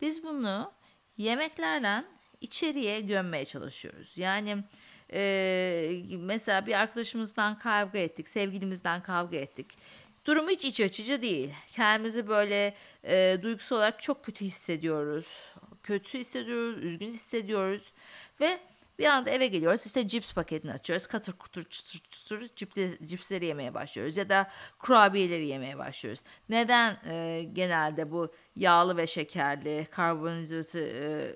biz 0.00 0.22
bunu 0.22 0.72
yemeklerle 1.16 2.04
içeriye 2.40 3.00
gömmeye 3.00 3.44
çalışıyoruz. 3.44 4.18
Yani 4.18 4.64
ee, 5.12 6.02
mesela 6.18 6.66
bir 6.66 6.80
arkadaşımızdan 6.80 7.58
kavga 7.58 7.98
ettik, 7.98 8.28
sevgilimizden 8.28 9.02
kavga 9.02 9.36
ettik. 9.36 9.78
Durum 10.24 10.48
hiç 10.48 10.64
iç 10.64 10.80
açıcı 10.80 11.22
değil. 11.22 11.50
Kendimizi 11.72 12.28
böyle 12.28 12.74
e, 13.04 13.38
duygusal 13.42 13.76
olarak 13.76 14.00
çok 14.00 14.24
kötü 14.24 14.44
hissediyoruz. 14.44 15.42
Kötü 15.82 16.18
hissediyoruz, 16.18 16.84
üzgün 16.84 17.08
hissediyoruz 17.08 17.92
ve 18.40 18.58
bir 18.98 19.04
anda 19.04 19.30
eve 19.30 19.46
geliyoruz 19.46 19.86
işte 19.86 20.08
cips 20.08 20.34
paketini 20.34 20.72
açıyoruz. 20.72 21.06
Katır 21.06 21.32
kutur 21.32 21.62
çıtır 21.62 22.00
çıtır 22.10 22.48
cipsleri, 22.56 23.06
cipsleri 23.06 23.46
yemeye 23.46 23.74
başlıyoruz. 23.74 24.16
Ya 24.16 24.28
da 24.28 24.50
kurabiyeleri 24.78 25.46
yemeye 25.46 25.78
başlıyoruz. 25.78 26.22
Neden 26.48 26.96
e, 27.08 27.42
genelde 27.52 28.10
bu 28.10 28.32
yağlı 28.56 28.96
ve 28.96 29.06
şekerli 29.06 29.86
karbonhidratı 29.90 30.78
e, 30.78 31.32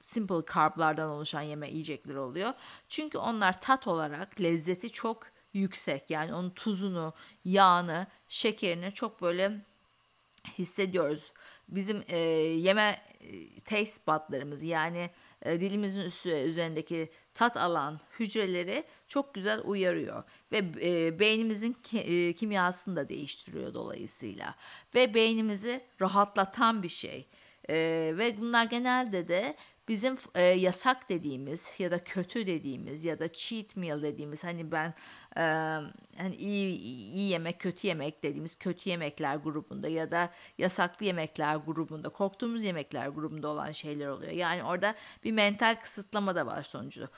simple 0.00 0.52
carblardan 0.54 1.10
oluşan 1.10 1.40
yeme 1.40 1.70
yiyecekler 1.70 2.14
oluyor. 2.14 2.52
Çünkü 2.88 3.18
onlar 3.18 3.60
tat 3.60 3.86
olarak 3.86 4.40
lezzeti 4.40 4.90
çok 4.90 5.26
yüksek. 5.52 6.10
Yani 6.10 6.34
onun 6.34 6.50
tuzunu, 6.50 7.12
yağını, 7.44 8.06
şekerini 8.28 8.92
çok 8.92 9.22
böyle 9.22 9.64
hissediyoruz. 10.58 11.32
Bizim 11.68 12.02
e, 12.08 12.18
yeme 12.18 13.02
taste 13.64 14.06
budlarımız 14.06 14.62
yani 14.62 15.10
e, 15.42 15.60
dilimizin 15.60 16.00
üstü 16.00 16.30
üzerindeki 16.30 17.10
tat 17.34 17.56
alan 17.56 18.00
hücreleri 18.20 18.84
çok 19.06 19.34
güzel 19.34 19.60
uyarıyor 19.64 20.24
ve 20.52 20.58
e, 20.82 21.18
beynimizin 21.18 21.76
ke, 21.82 21.98
e, 21.98 22.32
kimyasını 22.32 22.96
da 22.96 23.08
değiştiriyor 23.08 23.74
dolayısıyla 23.74 24.54
ve 24.94 25.14
beynimizi 25.14 25.84
rahatlatan 26.00 26.82
bir 26.82 26.88
şey. 26.88 27.28
E, 27.68 27.74
ve 28.18 28.40
bunlar 28.40 28.64
genelde 28.64 29.28
de 29.28 29.56
bizim 29.90 30.16
e, 30.34 30.42
yasak 30.42 31.08
dediğimiz 31.08 31.74
ya 31.78 31.90
da 31.90 32.04
kötü 32.04 32.46
dediğimiz 32.46 33.04
ya 33.04 33.18
da 33.18 33.32
cheat 33.32 33.76
meal 33.76 34.02
dediğimiz 34.02 34.44
hani 34.44 34.72
ben 34.72 34.94
e, 35.36 35.42
hani 36.16 36.36
iyi, 36.38 36.78
iyi 36.80 37.28
yemek 37.30 37.60
kötü 37.60 37.86
yemek 37.86 38.22
dediğimiz 38.22 38.56
kötü 38.56 38.90
yemekler 38.90 39.36
grubunda 39.36 39.88
ya 39.88 40.10
da 40.10 40.30
yasaklı 40.58 41.06
yemekler 41.06 41.56
grubunda 41.56 42.08
korktuğumuz 42.08 42.62
yemekler 42.62 43.08
grubunda 43.08 43.48
olan 43.48 43.70
şeyler 43.70 44.08
oluyor. 44.08 44.32
Yani 44.32 44.64
orada 44.64 44.94
bir 45.24 45.32
mental 45.32 45.76
kısıtlama 45.80 46.34
da 46.34 46.46
var 46.46 46.62
sonucu. 46.62 47.08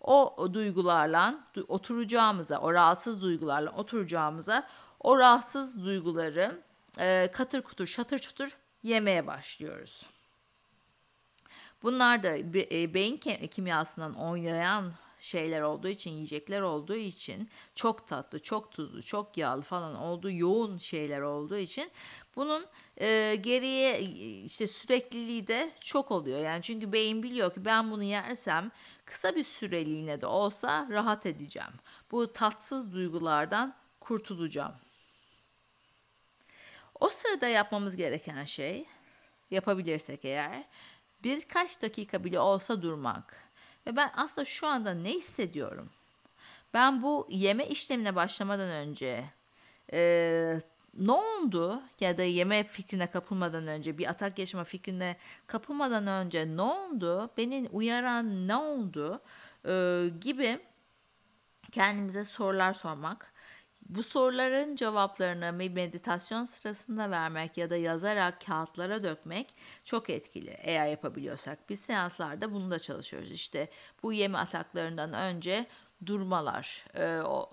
O, 0.00 0.48
duygularla 0.54 1.44
oturacağımıza, 1.68 2.58
o 2.58 2.72
rahatsız 2.72 3.22
duygularla 3.22 3.70
oturacağımıza 3.70 4.68
o 5.00 5.18
rahatsız 5.18 5.84
duyguları 5.84 6.62
e, 6.98 7.30
katır 7.32 7.62
kutur 7.62 7.86
şatır 7.86 8.18
çutur 8.18 8.56
yemeye 8.82 9.26
başlıyoruz. 9.26 10.06
Bunlar 11.82 12.22
da 12.22 12.38
e, 12.38 12.94
beyin 12.94 13.16
kimyasından 13.50 14.14
oynayan 14.14 14.92
şeyler 15.20 15.60
olduğu 15.60 15.88
için, 15.88 16.10
yiyecekler 16.10 16.60
olduğu 16.60 16.96
için 16.96 17.50
çok 17.74 18.08
tatlı, 18.08 18.42
çok 18.42 18.72
tuzlu, 18.72 19.02
çok 19.02 19.36
yağlı 19.36 19.62
falan 19.62 19.94
olduğu 19.94 20.30
yoğun 20.30 20.78
şeyler 20.78 21.20
olduğu 21.20 21.56
için 21.56 21.90
bunun 22.36 22.66
e, 23.00 23.34
geriye 23.34 24.00
işte 24.44 24.66
sürekliliği 24.66 25.46
de 25.46 25.72
çok 25.80 26.10
oluyor. 26.10 26.40
Yani 26.40 26.62
çünkü 26.62 26.92
beyin 26.92 27.22
biliyor 27.22 27.54
ki 27.54 27.64
ben 27.64 27.90
bunu 27.90 28.02
yersem 28.02 28.70
kısa 29.04 29.36
bir 29.36 29.44
süreliğine 29.44 30.20
de 30.20 30.26
olsa 30.26 30.86
rahat 30.90 31.26
edeceğim. 31.26 31.72
Bu 32.10 32.32
tatsız 32.32 32.92
duygulardan 32.92 33.74
kurtulacağım. 34.00 34.74
O 37.00 37.08
sırada 37.08 37.48
yapmamız 37.48 37.96
gereken 37.96 38.44
şey 38.44 38.86
yapabilirsek 39.50 40.24
eğer 40.24 40.64
birkaç 41.22 41.82
dakika 41.82 42.24
bile 42.24 42.40
olsa 42.40 42.82
durmak. 42.82 43.36
Ve 43.86 43.96
ben 43.96 44.10
aslında 44.16 44.44
şu 44.44 44.66
anda 44.66 44.94
ne 44.94 45.10
hissediyorum? 45.10 45.90
Ben 46.74 47.02
bu 47.02 47.26
yeme 47.30 47.66
işlemine 47.66 48.16
başlamadan 48.16 48.68
önce 48.70 49.24
e, 49.92 50.60
ne 50.98 51.12
oldu 51.12 51.82
ya 52.00 52.18
da 52.18 52.22
yeme 52.22 52.64
fikrine 52.64 53.06
kapılmadan 53.06 53.66
önce 53.66 53.98
bir 53.98 54.10
atak 54.10 54.38
yaşama 54.38 54.64
fikrine 54.64 55.16
kapılmadan 55.46 56.06
önce 56.06 56.56
ne 56.56 56.62
oldu? 56.62 57.30
Beni 57.36 57.68
uyaran 57.72 58.48
ne 58.48 58.56
oldu? 58.56 59.20
E, 59.68 60.04
gibi 60.20 60.60
kendimize 61.72 62.24
sorular 62.24 62.74
sormak 62.74 63.29
bu 63.90 64.02
soruların 64.02 64.76
cevaplarını 64.76 65.52
meditasyon 65.52 66.44
sırasında 66.44 67.10
vermek 67.10 67.56
ya 67.56 67.70
da 67.70 67.76
yazarak 67.76 68.46
kağıtlara 68.46 69.02
dökmek 69.02 69.54
çok 69.84 70.10
etkili 70.10 70.56
eğer 70.58 70.86
yapabiliyorsak. 70.86 71.68
Biz 71.68 71.80
seanslarda 71.80 72.52
bunu 72.52 72.70
da 72.70 72.78
çalışıyoruz. 72.78 73.30
İşte 73.30 73.68
bu 74.02 74.12
yeme 74.12 74.38
ataklarından 74.38 75.12
önce 75.12 75.66
durmalar. 76.06 76.84
Ee, 76.94 77.20
o 77.20 77.50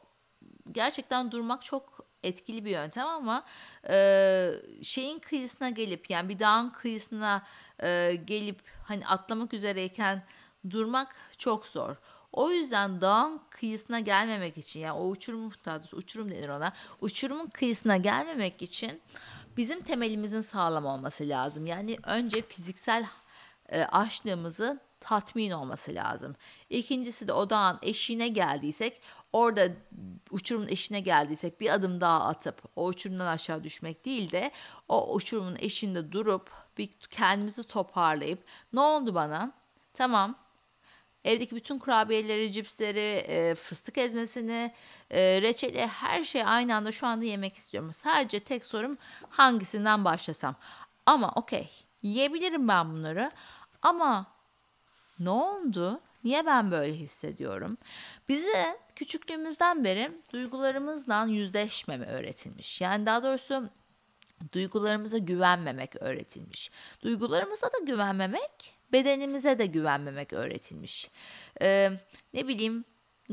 gerçekten 0.71 1.31
durmak 1.31 1.61
çok 1.61 2.07
etkili 2.23 2.65
bir 2.65 2.71
yöntem 2.71 3.07
ama 3.07 3.43
e, 3.89 4.51
şeyin 4.81 5.19
kıyısına 5.19 5.69
gelip 5.69 6.09
yani 6.09 6.29
bir 6.29 6.39
dağın 6.39 6.69
kıyısına 6.69 7.45
e, 7.83 8.15
gelip 8.25 8.59
hani 8.83 9.07
atlamak 9.07 9.53
üzereyken 9.53 10.23
durmak 10.69 11.15
çok 11.37 11.65
zor. 11.65 11.95
O 12.33 12.51
yüzden 12.51 13.01
dağın 13.01 13.41
kıyısına 13.49 13.99
gelmemek 13.99 14.57
için 14.57 14.79
yani 14.79 14.99
o 14.99 15.09
uçurum 15.09 15.51
daha 15.65 15.79
uçurum 15.93 16.31
denir 16.31 16.49
ona. 16.49 16.73
Uçurumun 17.01 17.47
kıyısına 17.47 17.97
gelmemek 17.97 18.61
için 18.61 19.01
bizim 19.57 19.81
temelimizin 19.81 20.41
sağlam 20.41 20.85
olması 20.85 21.29
lazım. 21.29 21.65
Yani 21.65 21.97
önce 22.03 22.41
fiziksel 22.41 23.05
e, 23.69 23.83
açlığımızın 23.83 24.81
tatmin 24.99 25.51
olması 25.51 25.95
lazım. 25.95 26.35
İkincisi 26.69 27.27
de 27.27 27.33
o 27.33 27.49
dağın 27.49 27.79
eşiğine 27.81 28.27
geldiysek 28.27 29.01
orada 29.33 29.69
uçurumun 30.31 30.67
eşiğine 30.67 31.01
geldiysek 31.01 31.61
bir 31.61 31.73
adım 31.73 32.01
daha 32.01 32.25
atıp 32.25 32.63
o 32.75 32.85
uçurumdan 32.85 33.27
aşağı 33.27 33.63
düşmek 33.63 34.05
değil 34.05 34.31
de 34.31 34.51
o 34.87 35.13
uçurumun 35.15 35.55
eşiğinde 35.59 36.11
durup 36.11 36.51
bir 36.77 36.89
kendimizi 37.09 37.63
toparlayıp 37.63 38.43
ne 38.73 38.79
oldu 38.79 39.15
bana? 39.15 39.51
Tamam 39.93 40.46
Evdeki 41.27 41.55
bütün 41.55 41.79
kurabiyeleri, 41.79 42.51
cipsleri, 42.51 43.25
e, 43.27 43.55
fıstık 43.55 43.97
ezmesini, 43.97 44.73
e, 45.11 45.41
reçeli 45.41 45.87
her 45.87 46.23
şeyi 46.23 46.45
aynı 46.45 46.75
anda 46.75 46.91
şu 46.91 47.07
anda 47.07 47.25
yemek 47.25 47.55
istiyorum. 47.55 47.93
Sadece 47.93 48.39
tek 48.39 48.65
sorum 48.65 48.97
hangisinden 49.29 50.05
başlasam. 50.05 50.55
Ama 51.05 51.31
okey 51.35 51.69
yiyebilirim 52.01 52.67
ben 52.67 52.91
bunları 52.91 53.31
ama 53.81 54.25
ne 55.19 55.29
oldu? 55.29 56.01
Niye 56.23 56.45
ben 56.45 56.71
böyle 56.71 56.93
hissediyorum? 56.93 57.77
Bize 58.29 58.77
küçüklüğümüzden 58.95 59.83
beri 59.83 60.11
duygularımızla 60.33 61.25
yüzleşmeme 61.25 62.05
öğretilmiş. 62.05 62.81
Yani 62.81 63.05
daha 63.05 63.23
doğrusu 63.23 63.69
duygularımıza 64.53 65.17
güvenmemek 65.17 65.95
öğretilmiş. 65.95 66.71
Duygularımıza 67.03 67.67
da 67.67 67.77
güvenmemek 67.85 68.76
bedenimize 68.91 69.59
de 69.59 69.65
güvenmemek 69.65 70.33
öğretilmiş. 70.33 71.11
Ee, 71.61 71.91
ne 72.33 72.47
bileyim 72.47 72.85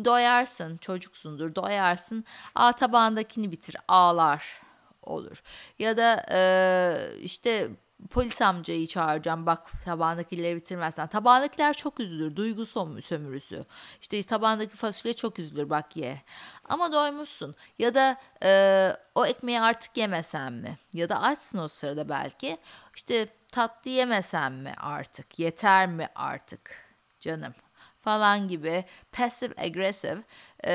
doyarsın 0.05 0.77
çocuksundur 0.77 1.55
doyarsın 1.55 2.25
a 2.55 2.73
tabağındakini 2.73 3.53
bitir 3.53 3.77
ağlar 3.89 4.63
olur. 5.03 5.43
Ya 5.79 5.97
da 5.97 6.27
e, 6.33 7.21
işte 7.23 7.71
polis 8.11 8.43
amcayı 8.43 8.87
çağıracağım 8.87 9.47
bak 9.47 9.73
tabağındakileri 9.85 10.57
bitirmezsen. 10.57 11.07
Tabağındakiler 11.07 11.73
çok 11.73 12.01
üzülür. 12.01 12.37
Duygu 12.37 12.67
sömürüsü. 12.67 13.65
İşte 14.01 14.23
tabağındaki 14.23 14.77
fasulye 14.77 15.15
çok 15.15 15.39
üzülür 15.39 15.71
bak 15.71 15.97
ye. 15.97 16.23
Ama 16.65 16.93
doymuşsun. 16.93 17.55
Ya 17.79 17.95
da 17.95 18.17
e, 18.43 18.93
o 19.15 19.27
ekmeği 19.27 19.61
artık 19.61 19.97
yemesen 19.97 20.53
mi? 20.53 20.79
Ya 20.93 21.09
da 21.09 21.23
açsın 21.23 21.59
o 21.59 21.69
sırada 21.69 22.09
belki. 22.09 22.59
İşte 22.95 23.29
tatlı 23.55 23.91
yemesem 23.91 24.55
mi 24.55 24.75
artık? 24.77 25.39
Yeter 25.39 25.87
mi 25.87 26.09
artık 26.15 26.77
canım? 27.21 27.55
Falan 28.01 28.49
gibi 28.49 28.85
passive 29.13 29.55
aggressive 29.59 30.23
e, 30.65 30.73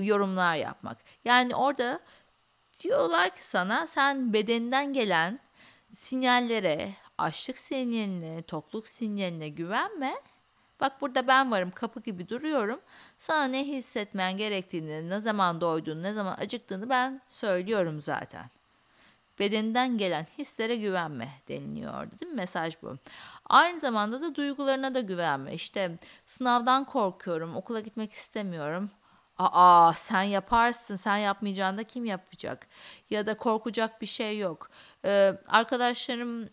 yorumlar 0.00 0.56
yapmak. 0.56 0.98
Yani 1.24 1.54
orada 1.54 2.00
diyorlar 2.80 3.36
ki 3.36 3.46
sana 3.46 3.86
sen 3.86 4.32
bedeninden 4.32 4.92
gelen 4.92 5.40
sinyallere, 5.94 6.94
açlık 7.18 7.58
sinyaline, 7.58 8.42
tokluk 8.42 8.88
sinyaline 8.88 9.48
güvenme. 9.48 10.14
Bak 10.80 11.00
burada 11.00 11.28
ben 11.28 11.50
varım 11.50 11.70
kapı 11.70 12.00
gibi 12.00 12.28
duruyorum. 12.28 12.80
Sana 13.18 13.44
ne 13.44 13.64
hissetmen 13.64 14.36
gerektiğini, 14.36 15.10
ne 15.10 15.20
zaman 15.20 15.60
doyduğunu, 15.60 16.02
ne 16.02 16.12
zaman 16.12 16.36
acıktığını 16.40 16.88
ben 16.88 17.20
söylüyorum 17.26 18.00
zaten. 18.00 18.50
Bedeninden 19.40 19.98
gelen 19.98 20.26
hislere 20.38 20.76
güvenme 20.76 21.28
deniliyordu 21.48 22.10
değil 22.20 22.32
mi? 22.32 22.36
Mesaj 22.36 22.82
bu. 22.82 22.96
Aynı 23.46 23.80
zamanda 23.80 24.22
da 24.22 24.34
duygularına 24.34 24.94
da 24.94 25.00
güvenme. 25.00 25.54
İşte 25.54 25.98
sınavdan 26.26 26.84
korkuyorum, 26.84 27.56
okula 27.56 27.80
gitmek 27.80 28.12
istemiyorum. 28.12 28.90
Aa 29.38 29.92
sen 29.96 30.22
yaparsın, 30.22 30.96
sen 30.96 31.16
yapmayacağında 31.16 31.84
kim 31.84 32.04
yapacak? 32.04 32.66
Ya 33.10 33.26
da 33.26 33.36
korkacak 33.36 34.00
bir 34.02 34.06
şey 34.06 34.38
yok. 34.38 34.70
Ee, 35.04 35.34
arkadaşlarım, 35.46 36.48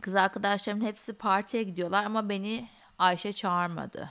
kız 0.00 0.14
arkadaşlarım 0.14 0.80
hepsi 0.80 1.12
partiye 1.12 1.62
gidiyorlar 1.62 2.04
ama 2.04 2.28
beni 2.28 2.68
Ayşe 2.98 3.32
çağırmadı. 3.32 4.10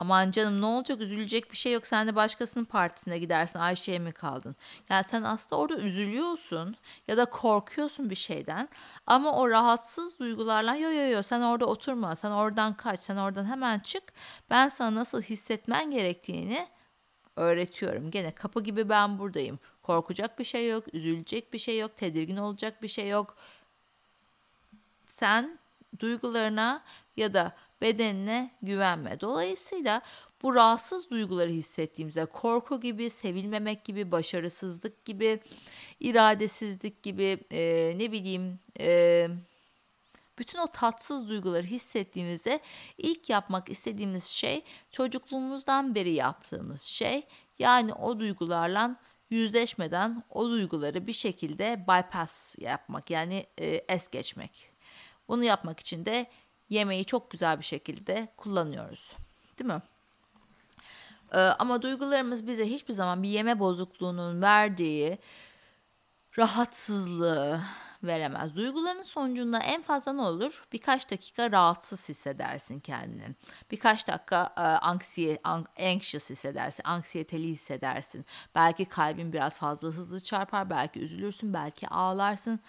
Aman 0.00 0.30
canım 0.30 0.60
ne 0.60 0.66
olacak 0.66 1.00
üzülecek 1.00 1.52
bir 1.52 1.56
şey 1.56 1.72
yok 1.72 1.86
sen 1.86 2.06
de 2.08 2.16
başkasının 2.16 2.64
partisine 2.64 3.18
gidersin 3.18 3.58
Ayşe'ye 3.58 3.98
mi 3.98 4.12
kaldın? 4.12 4.56
Yani 4.88 5.04
sen 5.04 5.22
aslında 5.22 5.60
orada 5.60 5.76
üzülüyorsun 5.76 6.76
ya 7.08 7.16
da 7.16 7.24
korkuyorsun 7.24 8.10
bir 8.10 8.14
şeyden 8.14 8.68
ama 9.06 9.32
o 9.32 9.50
rahatsız 9.50 10.18
duygularla 10.18 10.76
yo 10.76 10.90
yo 10.90 11.10
yo 11.10 11.22
sen 11.22 11.40
orada 11.40 11.66
oturma 11.66 12.16
sen 12.16 12.30
oradan 12.30 12.74
kaç 12.74 13.00
sen 13.00 13.16
oradan 13.16 13.44
hemen 13.44 13.78
çık 13.78 14.02
ben 14.50 14.68
sana 14.68 14.94
nasıl 14.94 15.22
hissetmen 15.22 15.90
gerektiğini 15.90 16.68
öğretiyorum. 17.36 18.10
Gene 18.10 18.34
kapı 18.34 18.62
gibi 18.62 18.88
ben 18.88 19.18
buradayım. 19.18 19.58
Korkacak 19.82 20.38
bir 20.38 20.44
şey 20.44 20.68
yok, 20.70 20.94
üzülecek 20.94 21.52
bir 21.52 21.58
şey 21.58 21.78
yok, 21.78 21.96
tedirgin 21.96 22.36
olacak 22.36 22.82
bir 22.82 22.88
şey 22.88 23.08
yok. 23.08 23.36
Sen 25.08 25.58
duygularına 25.98 26.82
ya 27.16 27.34
da 27.34 27.52
bedenine 27.82 28.50
güvenme. 28.62 29.20
Dolayısıyla 29.20 30.02
bu 30.42 30.54
rahatsız 30.54 31.10
duyguları 31.10 31.50
hissettiğimizde 31.50 32.26
korku 32.26 32.80
gibi, 32.80 33.10
sevilmemek 33.10 33.84
gibi, 33.84 34.12
başarısızlık 34.12 35.04
gibi, 35.04 35.40
iradesizlik 36.00 37.02
gibi, 37.02 37.38
e, 37.52 37.94
ne 37.98 38.12
bileyim, 38.12 38.58
e, 38.80 39.28
Bütün 40.38 40.58
o 40.58 40.66
tatsız 40.66 41.28
duyguları 41.28 41.62
hissettiğimizde 41.66 42.60
ilk 42.98 43.30
yapmak 43.30 43.68
istediğimiz 43.70 44.24
şey 44.24 44.64
çocukluğumuzdan 44.90 45.94
beri 45.94 46.12
yaptığımız 46.14 46.82
şey. 46.82 47.26
Yani 47.58 47.92
o 47.94 48.18
duygularla 48.18 48.96
yüzleşmeden 49.30 50.22
o 50.30 50.50
duyguları 50.50 51.06
bir 51.06 51.12
şekilde 51.12 51.84
bypass 51.88 52.54
yapmak 52.58 53.10
yani 53.10 53.46
e, 53.58 53.66
es 53.88 54.08
geçmek. 54.08 54.70
Bunu 55.28 55.44
yapmak 55.44 55.80
için 55.80 56.04
de 56.06 56.26
yemeği 56.68 57.04
çok 57.04 57.30
güzel 57.30 57.58
bir 57.58 57.64
şekilde 57.64 58.28
kullanıyoruz. 58.36 59.16
Değil 59.58 59.70
mi? 59.70 59.82
Ee, 61.32 61.38
ama 61.38 61.82
duygularımız 61.82 62.46
bize 62.46 62.66
hiçbir 62.66 62.94
zaman 62.94 63.22
bir 63.22 63.28
yeme 63.28 63.58
bozukluğunun 63.58 64.42
verdiği 64.42 65.18
rahatsızlığı 66.38 67.60
veremez. 68.02 68.56
Duyguların 68.56 69.02
sonucunda 69.02 69.58
en 69.58 69.82
fazla 69.82 70.12
ne 70.12 70.22
olur? 70.22 70.64
Birkaç 70.72 71.10
dakika 71.10 71.50
rahatsız 71.50 72.08
hissedersin 72.08 72.80
kendini. 72.80 73.34
Birkaç 73.70 74.08
dakika 74.08 74.54
e, 74.56 74.60
anksiye, 74.60 75.38
anxious 75.78 76.30
hissedersin, 76.30 76.84
anksiyeteli 76.84 77.48
hissedersin. 77.48 78.26
Belki 78.54 78.84
kalbin 78.84 79.32
biraz 79.32 79.58
fazla 79.58 79.88
hızlı 79.88 80.20
çarpar, 80.20 80.70
belki 80.70 81.00
üzülürsün, 81.00 81.54
belki 81.54 81.88
ağlarsın. 81.88 82.60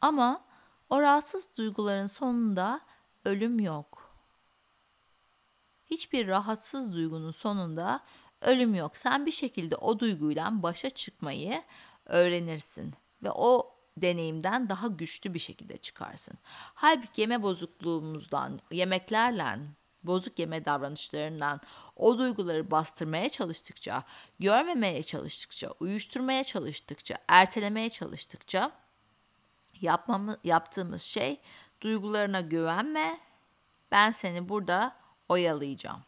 Ama 0.00 0.44
o 0.90 1.00
rahatsız 1.00 1.58
duyguların 1.58 2.06
sonunda 2.06 2.80
ölüm 3.24 3.60
yok. 3.60 4.12
Hiçbir 5.86 6.28
rahatsız 6.28 6.94
duygunun 6.94 7.30
sonunda 7.30 8.04
ölüm 8.40 8.74
yok. 8.74 8.96
Sen 8.96 9.26
bir 9.26 9.32
şekilde 9.32 9.76
o 9.76 9.98
duyguyla 9.98 10.62
başa 10.62 10.90
çıkmayı 10.90 11.62
öğrenirsin 12.06 12.94
ve 13.22 13.30
o 13.30 13.76
deneyimden 13.96 14.68
daha 14.68 14.86
güçlü 14.86 15.34
bir 15.34 15.38
şekilde 15.38 15.76
çıkarsın. 15.76 16.38
Halbuki 16.74 17.20
yeme 17.20 17.42
bozukluğumuzdan, 17.42 18.60
yemeklerle, 18.70 19.58
bozuk 20.02 20.38
yeme 20.38 20.64
davranışlarından 20.64 21.60
o 21.96 22.18
duyguları 22.18 22.70
bastırmaya 22.70 23.28
çalıştıkça, 23.28 24.02
görmemeye 24.38 25.02
çalıştıkça, 25.02 25.70
uyuşturmaya 25.80 26.44
çalıştıkça, 26.44 27.18
ertelemeye 27.28 27.90
çalıştıkça 27.90 28.72
yapmamız, 29.80 30.36
yaptığımız 30.44 31.02
şey 31.02 31.40
duygularına 31.82 32.40
güvenme. 32.40 33.20
Ben 33.90 34.10
seni 34.10 34.48
burada 34.48 34.96
oyalayacağım. 35.28 36.00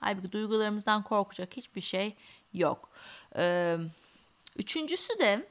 Halbuki 0.00 0.32
duygularımızdan 0.32 1.02
korkacak 1.02 1.56
hiçbir 1.56 1.80
şey 1.80 2.14
yok. 2.52 2.90
Ee, 3.36 3.76
üçüncüsü 4.56 5.18
de 5.18 5.46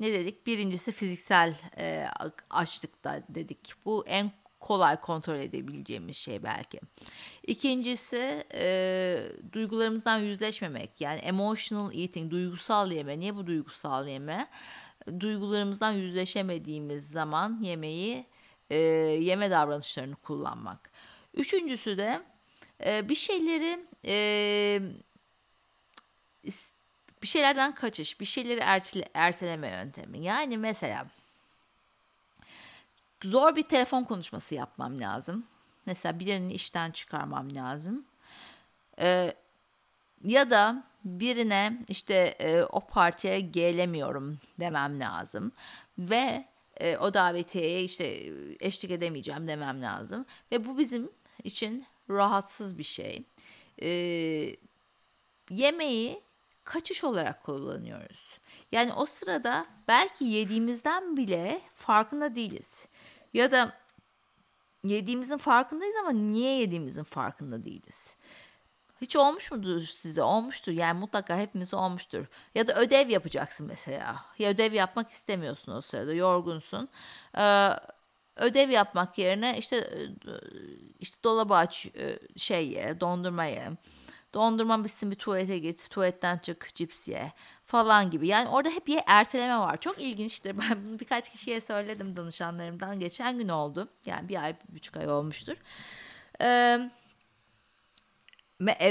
ne 0.00 0.12
dedik? 0.12 0.46
Birincisi 0.46 0.92
fiziksel 0.92 1.54
e, 1.78 2.06
açlıkta 2.50 3.22
dedik. 3.28 3.72
Bu 3.84 4.04
en 4.06 4.32
kolay 4.60 5.00
kontrol 5.00 5.34
edebileceğimiz 5.36 6.16
şey 6.16 6.42
belki. 6.42 6.80
İkincisi 7.46 8.44
e, 8.54 9.22
duygularımızdan 9.52 10.18
yüzleşmemek. 10.18 11.00
Yani 11.00 11.18
emotional 11.18 11.94
eating, 11.94 12.30
duygusal 12.30 12.92
yeme. 12.92 13.18
Niye 13.18 13.36
bu 13.36 13.46
duygusal 13.46 14.08
yeme? 14.08 14.48
Duygularımızdan 15.20 15.92
yüzleşemediğimiz 15.92 17.10
zaman 17.10 17.58
yemeği, 17.62 18.26
e, 18.70 18.76
yeme 19.20 19.50
davranışlarını 19.50 20.16
kullanmak. 20.16 20.90
Üçüncüsü 21.34 21.98
de 21.98 22.22
e, 22.84 23.08
bir 23.08 23.14
şeyleri 23.14 23.86
e, 24.06 24.80
bir 27.22 27.26
şeylerden 27.26 27.74
kaçış, 27.74 28.20
bir 28.20 28.24
şeyleri 28.24 28.60
ertele, 28.60 29.08
erteleme 29.14 29.68
yöntemi. 29.68 30.18
Yani 30.18 30.58
mesela 30.58 31.06
zor 33.22 33.56
bir 33.56 33.62
telefon 33.62 34.04
konuşması 34.04 34.54
yapmam 34.54 35.00
lazım. 35.00 35.46
Mesela 35.86 36.20
birini 36.20 36.52
işten 36.52 36.90
çıkarmam 36.90 37.54
lazım. 37.54 38.04
Ee, 39.00 39.34
ya 40.24 40.50
da 40.50 40.84
birine 41.04 41.78
işte 41.88 42.14
e, 42.14 42.62
o 42.62 42.80
partiye 42.80 43.40
gelemiyorum 43.40 44.38
demem 44.60 45.00
lazım. 45.00 45.52
Ve 45.98 46.44
e, 46.80 46.96
o 46.96 47.14
davetiyeye 47.14 47.84
işte 47.84 48.32
eşlik 48.60 48.90
edemeyeceğim 48.90 49.48
demem 49.48 49.82
lazım. 49.82 50.26
Ve 50.52 50.66
bu 50.66 50.78
bizim 50.78 51.10
için 51.44 51.86
rahatsız 52.10 52.78
bir 52.78 52.82
şey. 52.82 53.24
E, 53.82 53.90
yemeği 55.50 56.20
kaçış 56.64 57.04
olarak 57.04 57.42
kullanıyoruz. 57.44 58.38
Yani 58.72 58.92
o 58.92 59.06
sırada 59.06 59.66
belki 59.88 60.24
yediğimizden 60.24 61.16
bile 61.16 61.60
farkında 61.74 62.34
değiliz. 62.34 62.86
Ya 63.34 63.52
da 63.52 63.72
yediğimizin 64.84 65.38
farkındayız 65.38 65.96
ama 66.00 66.10
niye 66.10 66.58
yediğimizin 66.58 67.04
farkında 67.04 67.64
değiliz. 67.64 68.14
Hiç 69.00 69.16
olmuş 69.16 69.50
mudur 69.52 69.80
size? 69.80 70.22
Olmuştur. 70.22 70.72
Yani 70.72 70.98
mutlaka 70.98 71.36
hepimize 71.38 71.76
olmuştur. 71.76 72.26
Ya 72.54 72.66
da 72.66 72.74
ödev 72.74 73.08
yapacaksın 73.08 73.66
mesela. 73.66 74.16
Ya 74.38 74.50
ödev 74.50 74.72
yapmak 74.72 75.10
istemiyorsun 75.10 75.72
o 75.72 75.80
sırada. 75.80 76.14
Yorgunsun. 76.14 76.88
Ee, 77.38 77.70
ödev 78.36 78.70
yapmak 78.70 79.18
yerine 79.18 79.58
işte 79.58 79.90
işte 81.00 81.22
dolabı 81.24 81.54
aç, 81.54 81.88
şey 82.36 82.68
ye, 82.68 83.00
dondurma 83.00 83.44
ye 83.44 83.70
Dondurma 84.34 84.84
bitsin 84.84 85.10
bir 85.10 85.16
tuvalete 85.16 85.58
git. 85.58 85.90
Tuvaletten 85.90 86.38
çık 86.38 86.74
cips 86.74 87.08
ye 87.08 87.32
falan 87.64 88.10
gibi. 88.10 88.28
Yani 88.28 88.48
orada 88.48 88.70
hep 88.70 88.86
bir 88.86 89.00
erteleme 89.06 89.58
var. 89.58 89.80
Çok 89.80 90.00
ilginçtir. 90.00 90.56
Ben 90.70 90.86
bunu 90.86 90.98
birkaç 90.98 91.30
kişiye 91.30 91.60
söyledim 91.60 92.16
danışanlarımdan. 92.16 93.00
Geçen 93.00 93.38
gün 93.38 93.48
oldu. 93.48 93.88
Yani 94.06 94.28
bir 94.28 94.42
ay, 94.42 94.56
bir 94.68 94.74
buçuk 94.74 94.96
ay 94.96 95.08
olmuştur. 95.08 95.56
Ee, 96.40 96.90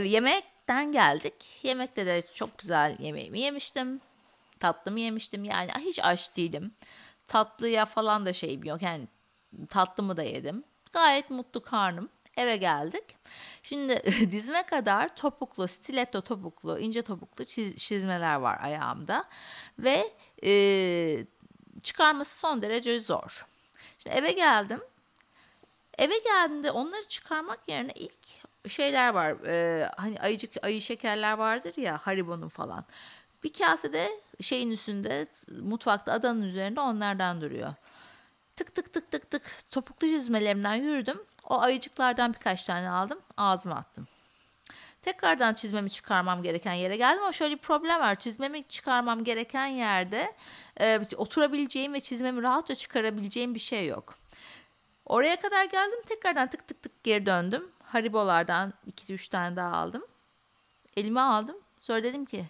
yemekten 0.03 0.91
geldik. 0.91 1.33
Yemekte 1.63 2.05
de 2.05 2.21
çok 2.33 2.57
güzel 2.57 2.95
yemeğimi 2.99 3.39
yemiştim. 3.39 4.01
Tatlımı 4.59 4.99
yemiştim. 4.99 5.43
Yani 5.43 5.71
hiç 5.79 5.99
aç 6.03 6.37
değilim. 6.37 6.71
Tatlıya 7.27 7.85
falan 7.85 8.25
da 8.25 8.33
şeyim 8.33 8.63
yok. 8.63 8.81
Yani 8.81 9.07
tatlımı 9.69 10.17
da 10.17 10.23
yedim. 10.23 10.63
Gayet 10.93 11.29
mutlu 11.29 11.63
karnım. 11.63 12.09
Eve 12.37 12.57
geldik. 12.57 13.03
Şimdi 13.63 14.03
dizime 14.31 14.63
kadar 14.63 15.15
topuklu, 15.15 15.67
stiletto 15.67 16.21
topuklu, 16.21 16.79
ince 16.79 17.01
topuklu 17.01 17.45
çiz, 17.45 17.75
çizmeler 17.75 18.35
var 18.35 18.59
ayağımda. 18.61 19.25
Ve 19.79 20.13
e, 20.45 21.25
çıkarması 21.83 22.39
son 22.39 22.61
derece 22.61 22.99
zor. 22.99 23.45
Şimdi 23.99 24.15
eve 24.15 24.31
geldim. 24.31 24.81
Eve 25.97 26.17
geldiğimde 26.17 26.71
onları 26.71 27.07
çıkarmak 27.07 27.59
yerine 27.67 27.91
ilk 27.95 28.46
şeyler 28.67 29.09
var. 29.09 29.47
E, 29.47 29.89
hani 29.97 30.19
ayıcık 30.19 30.65
ayı 30.65 30.81
şekerler 30.81 31.33
vardır 31.33 31.73
ya 31.77 31.97
Haribo'nun 31.97 32.47
falan. 32.47 32.85
Bir 33.43 33.53
kasede 33.53 34.09
şeyin 34.41 34.71
üstünde 34.71 35.27
mutfakta 35.61 36.11
adanın 36.11 36.41
üzerinde 36.41 36.79
onlardan 36.79 37.41
duruyor. 37.41 37.73
Tık 38.55 38.75
tık 38.75 38.93
tık 38.93 39.11
tık 39.11 39.31
tık 39.31 39.71
topuklu 39.71 40.07
çizmelerimden 40.07 40.75
yürüdüm. 40.75 41.21
O 41.43 41.61
ayıcıklardan 41.61 42.33
birkaç 42.33 42.65
tane 42.65 42.89
aldım 42.89 43.19
ağzıma 43.37 43.75
attım. 43.75 44.07
Tekrardan 45.01 45.53
çizmemi 45.53 45.89
çıkarmam 45.89 46.43
gereken 46.43 46.73
yere 46.73 46.97
geldim 46.97 47.23
ama 47.23 47.33
şöyle 47.33 47.55
bir 47.55 47.61
problem 47.61 47.99
var. 47.99 48.19
Çizmemi 48.19 48.63
çıkarmam 48.63 49.23
gereken 49.23 49.67
yerde 49.67 50.33
e, 50.79 50.99
oturabileceğim 51.17 51.93
ve 51.93 51.99
çizmemi 51.99 52.41
rahatça 52.41 52.75
çıkarabileceğim 52.75 53.55
bir 53.55 53.59
şey 53.59 53.87
yok. 53.87 54.15
Oraya 55.05 55.39
kadar 55.39 55.65
geldim 55.65 56.01
tekrardan 56.07 56.49
tık 56.49 56.67
tık 56.67 56.83
tık 56.83 57.03
geri 57.03 57.25
döndüm. 57.25 57.71
Haribolardan 57.87 58.73
2-3 58.91 59.29
tane 59.29 59.55
daha 59.55 59.75
aldım. 59.75 60.03
Elime 60.97 61.21
aldım. 61.21 61.57
Sonra 61.79 62.03
dedim 62.03 62.25
ki 62.25 62.45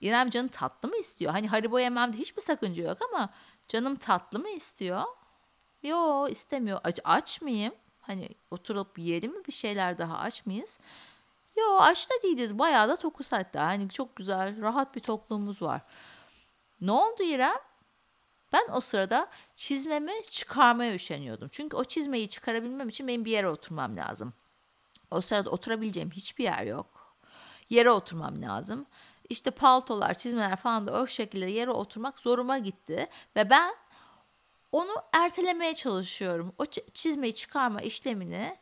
İrem 0.00 0.30
canı 0.30 0.48
tatlı 0.48 0.88
mı 0.88 0.96
istiyor? 0.96 1.32
Hani 1.32 1.48
haribo 1.48 1.78
yememde 1.78 2.16
hiçbir 2.16 2.42
sakınca 2.42 2.84
yok 2.84 2.98
ama 3.12 3.30
Canım 3.70 3.96
tatlı 3.96 4.38
mı 4.38 4.48
istiyor? 4.48 5.02
Yo 5.82 6.28
istemiyor. 6.28 6.80
Aç, 6.84 7.00
aç 7.04 7.42
mıyım? 7.42 7.74
Hani 8.00 8.28
oturup 8.50 8.98
yiyelim 8.98 9.32
mi 9.32 9.44
bir 9.46 9.52
şeyler 9.52 9.98
daha 9.98 10.18
aç 10.18 10.46
mıyız? 10.46 10.80
Yo 11.56 11.76
aç 11.80 12.10
da 12.10 12.14
değiliz. 12.22 12.58
Bayağı 12.58 12.88
da 12.88 12.96
tokuz 12.96 13.32
hatta. 13.32 13.66
Hani 13.66 13.90
çok 13.90 14.16
güzel 14.16 14.62
rahat 14.62 14.94
bir 14.94 15.00
tokluğumuz 15.00 15.62
var. 15.62 15.80
Ne 16.80 16.92
oldu 16.92 17.22
İrem? 17.22 17.58
Ben 18.52 18.68
o 18.72 18.80
sırada 18.80 19.28
çizmemi 19.54 20.12
çıkarmaya 20.30 20.94
üşeniyordum. 20.94 21.48
Çünkü 21.52 21.76
o 21.76 21.84
çizmeyi 21.84 22.28
çıkarabilmem 22.28 22.88
için 22.88 23.08
benim 23.08 23.24
bir 23.24 23.30
yere 23.30 23.48
oturmam 23.48 23.96
lazım. 23.96 24.32
O 25.10 25.20
sırada 25.20 25.50
oturabileceğim 25.50 26.10
hiçbir 26.10 26.44
yer 26.44 26.62
yok. 26.62 27.16
Yere 27.70 27.90
oturmam 27.90 28.42
lazım 28.42 28.86
işte 29.30 29.50
paltolar, 29.50 30.14
çizmeler 30.14 30.56
falan 30.56 30.86
da 30.86 31.02
o 31.02 31.06
şekilde 31.06 31.46
yere 31.46 31.70
oturmak 31.70 32.18
zoruma 32.18 32.58
gitti. 32.58 33.08
Ve 33.36 33.50
ben 33.50 33.74
onu 34.72 34.92
ertelemeye 35.12 35.74
çalışıyorum. 35.74 36.54
O 36.58 36.66
çizmeyi 36.94 37.34
çıkarma 37.34 37.80
işlemini 37.80 38.58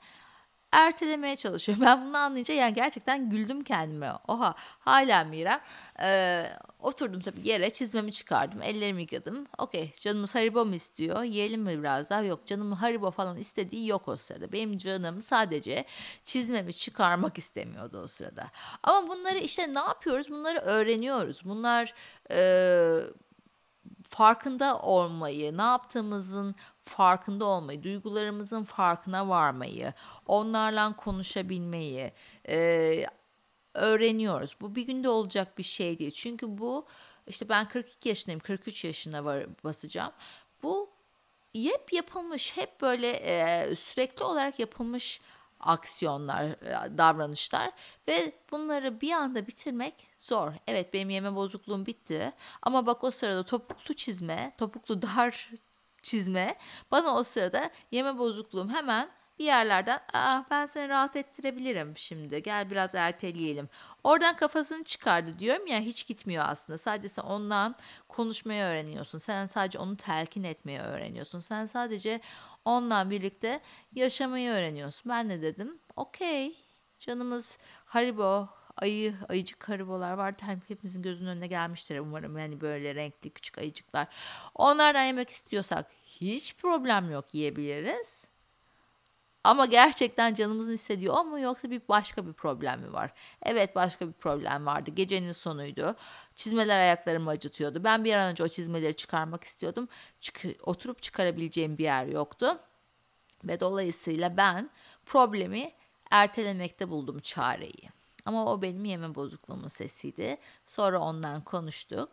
ertelemeye 0.72 1.36
çalışıyor. 1.36 1.78
Ben 1.88 2.08
bunu 2.08 2.16
anlayınca 2.16 2.54
yani 2.54 2.74
gerçekten 2.74 3.30
güldüm 3.30 3.64
kendime. 3.64 4.12
Oha 4.28 4.54
hala 4.78 5.24
Mira. 5.24 5.60
Ee, 6.00 6.52
oturdum 6.80 7.20
tabii 7.20 7.48
yere 7.48 7.70
çizmemi 7.70 8.12
çıkardım. 8.12 8.62
Ellerimi 8.62 9.02
yıkadım. 9.02 9.46
Okey 9.58 9.92
canımız 10.00 10.34
haribo 10.34 10.64
mu 10.64 10.74
istiyor? 10.74 11.22
Yiyelim 11.22 11.62
mi 11.62 11.78
biraz 11.78 12.10
daha? 12.10 12.22
Yok 12.22 12.46
canım 12.46 12.72
haribo 12.72 13.10
falan 13.10 13.36
istediği 13.36 13.88
yok 13.88 14.08
o 14.08 14.16
sırada. 14.16 14.52
Benim 14.52 14.78
canım 14.78 15.22
sadece 15.22 15.84
çizmemi 16.24 16.74
çıkarmak 16.74 17.38
istemiyordu 17.38 18.00
o 18.04 18.06
sırada. 18.06 18.46
Ama 18.82 19.08
bunları 19.08 19.38
işte 19.38 19.74
ne 19.74 19.80
yapıyoruz? 19.80 20.30
Bunları 20.30 20.58
öğreniyoruz. 20.58 21.44
Bunlar... 21.44 21.94
E, 22.30 22.38
farkında 24.08 24.78
olmayı, 24.78 25.56
ne 25.56 25.62
yaptığımızın 25.62 26.54
farkında 26.88 27.44
olmayı, 27.44 27.82
duygularımızın 27.82 28.64
farkına 28.64 29.28
varmayı, 29.28 29.92
onlarla 30.26 30.96
konuşabilmeyi 30.96 32.12
e, 32.48 33.06
öğreniyoruz. 33.74 34.56
Bu 34.60 34.74
bir 34.74 34.86
günde 34.86 35.08
olacak 35.08 35.58
bir 35.58 35.62
şey 35.62 35.98
değil. 35.98 36.10
Çünkü 36.10 36.58
bu 36.58 36.86
işte 37.26 37.48
ben 37.48 37.68
42 37.68 38.08
yaşındayım, 38.08 38.40
43 38.40 38.84
yaşına 38.84 39.24
var, 39.24 39.46
basacağım. 39.64 40.12
Bu 40.62 40.90
hep 41.54 41.92
yapılmış, 41.92 42.56
hep 42.56 42.80
böyle 42.80 43.10
e, 43.10 43.76
sürekli 43.76 44.24
olarak 44.24 44.58
yapılmış 44.58 45.20
aksiyonlar, 45.60 46.44
e, 46.44 46.98
davranışlar 46.98 47.70
ve 48.08 48.32
bunları 48.50 49.00
bir 49.00 49.12
anda 49.12 49.46
bitirmek 49.46 49.94
zor. 50.18 50.52
Evet 50.66 50.94
benim 50.94 51.10
yeme 51.10 51.34
bozukluğum 51.34 51.86
bitti 51.86 52.32
ama 52.62 52.86
bak 52.86 53.04
o 53.04 53.10
sırada 53.10 53.42
topuklu 53.42 53.94
çizme, 53.94 54.54
topuklu 54.58 55.02
dar 55.02 55.50
çizme 56.08 56.56
bana 56.90 57.14
o 57.16 57.22
sırada 57.22 57.70
yeme 57.90 58.18
bozukluğum 58.18 58.68
hemen 58.68 59.08
bir 59.38 59.44
yerlerden 59.44 60.00
Aa, 60.12 60.42
ben 60.50 60.66
seni 60.66 60.88
rahat 60.88 61.16
ettirebilirim 61.16 61.92
şimdi 61.96 62.42
gel 62.42 62.70
biraz 62.70 62.94
erteleyelim. 62.94 63.68
Oradan 64.04 64.36
kafasını 64.36 64.84
çıkardı 64.84 65.38
diyorum 65.38 65.66
ya 65.66 65.80
hiç 65.80 66.06
gitmiyor 66.06 66.44
aslında. 66.48 66.78
Sadece 66.78 67.20
ondan 67.20 67.76
konuşmayı 68.08 68.62
öğreniyorsun. 68.62 69.18
Sen 69.18 69.46
sadece 69.46 69.78
onu 69.78 69.96
telkin 69.96 70.44
etmeyi 70.44 70.78
öğreniyorsun. 70.80 71.40
Sen 71.40 71.66
sadece 71.66 72.20
onunla 72.64 73.10
birlikte 73.10 73.60
yaşamayı 73.94 74.50
öğreniyorsun. 74.50 75.10
Ben 75.10 75.28
ne 75.28 75.42
dedim? 75.42 75.78
Okey 75.96 76.56
canımız 77.00 77.58
Haribo 77.84 78.48
ayı, 78.78 79.14
ayıcık 79.28 79.68
haribolar 79.68 80.12
var. 80.12 80.34
Hepimizin 80.68 81.02
gözünün 81.02 81.28
önüne 81.28 81.46
gelmiştir 81.46 81.98
umarım. 81.98 82.38
Yani 82.38 82.60
böyle 82.60 82.94
renkli 82.94 83.30
küçük 83.30 83.58
ayıcıklar. 83.58 84.08
Onlardan 84.54 85.04
yemek 85.04 85.30
istiyorsak 85.30 85.86
hiç 86.04 86.56
problem 86.56 87.10
yok 87.10 87.34
yiyebiliriz. 87.34 88.28
Ama 89.44 89.66
gerçekten 89.66 90.34
canımızın 90.34 90.72
istediği 90.72 91.10
o 91.10 91.24
mu 91.24 91.40
yoksa 91.40 91.70
bir 91.70 91.82
başka 91.88 92.26
bir 92.26 92.32
problem 92.32 92.80
mi 92.80 92.92
var? 92.92 93.12
Evet 93.42 93.76
başka 93.76 94.08
bir 94.08 94.12
problem 94.12 94.66
vardı. 94.66 94.90
Gecenin 94.90 95.32
sonuydu. 95.32 95.96
Çizmeler 96.34 96.78
ayaklarımı 96.78 97.30
acıtıyordu. 97.30 97.84
Ben 97.84 98.04
bir 98.04 98.14
an 98.14 98.30
önce 98.30 98.44
o 98.44 98.48
çizmeleri 98.48 98.96
çıkarmak 98.96 99.44
istiyordum. 99.44 99.88
Çık 100.20 100.42
oturup 100.62 101.02
çıkarabileceğim 101.02 101.78
bir 101.78 101.84
yer 101.84 102.06
yoktu. 102.06 102.58
Ve 103.44 103.60
dolayısıyla 103.60 104.36
ben 104.36 104.70
problemi 105.06 105.72
ertelemekte 106.10 106.88
buldum 106.90 107.18
çareyi. 107.18 107.97
Ama 108.28 108.52
o 108.52 108.62
benim 108.62 108.84
yeme 108.84 109.14
bozukluğumun 109.14 109.68
sesiydi. 109.68 110.38
Sonra 110.66 110.98
ondan 110.98 111.40
konuştuk. 111.40 112.10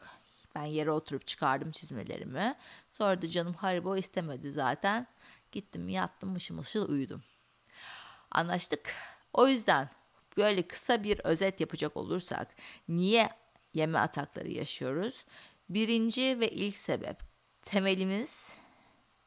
Ben 0.56 0.63
yere 0.63 0.91
oturup 0.91 1.28
çıkardım 1.28 1.71
çizmelerimi. 1.71 2.56
Sonra 2.89 3.21
da 3.21 3.28
canım 3.28 3.54
Haribo 3.54 3.97
istemedi 3.97 4.51
zaten. 4.51 5.08
Gittim 5.51 5.89
yattım 5.89 6.30
mışıl 6.30 6.56
mışıl 6.56 6.89
uyudum. 6.89 7.23
Anlaştık. 8.32 8.93
O 9.34 9.47
yüzden 9.47 9.89
böyle 10.38 10.67
kısa 10.67 11.04
bir 11.04 11.19
özet 11.19 11.60
yapacak 11.60 11.97
olursak 11.97 12.56
niye 12.88 13.30
yeme 13.73 13.99
atakları 13.99 14.51
yaşıyoruz? 14.51 15.25
Birinci 15.69 16.39
ve 16.39 16.49
ilk 16.49 16.78
sebep 16.78 17.17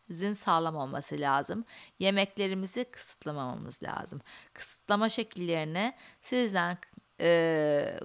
temelimizin 0.08 0.32
sağlam 0.32 0.76
olması 0.76 1.20
lazım. 1.20 1.64
Yemeklerimizi 1.98 2.84
kısıtlamamamız 2.84 3.82
lazım. 3.82 4.20
Kısıtlama 4.54 5.08
şekillerini 5.08 5.94
sizden 6.22 6.78
e, 7.20 8.00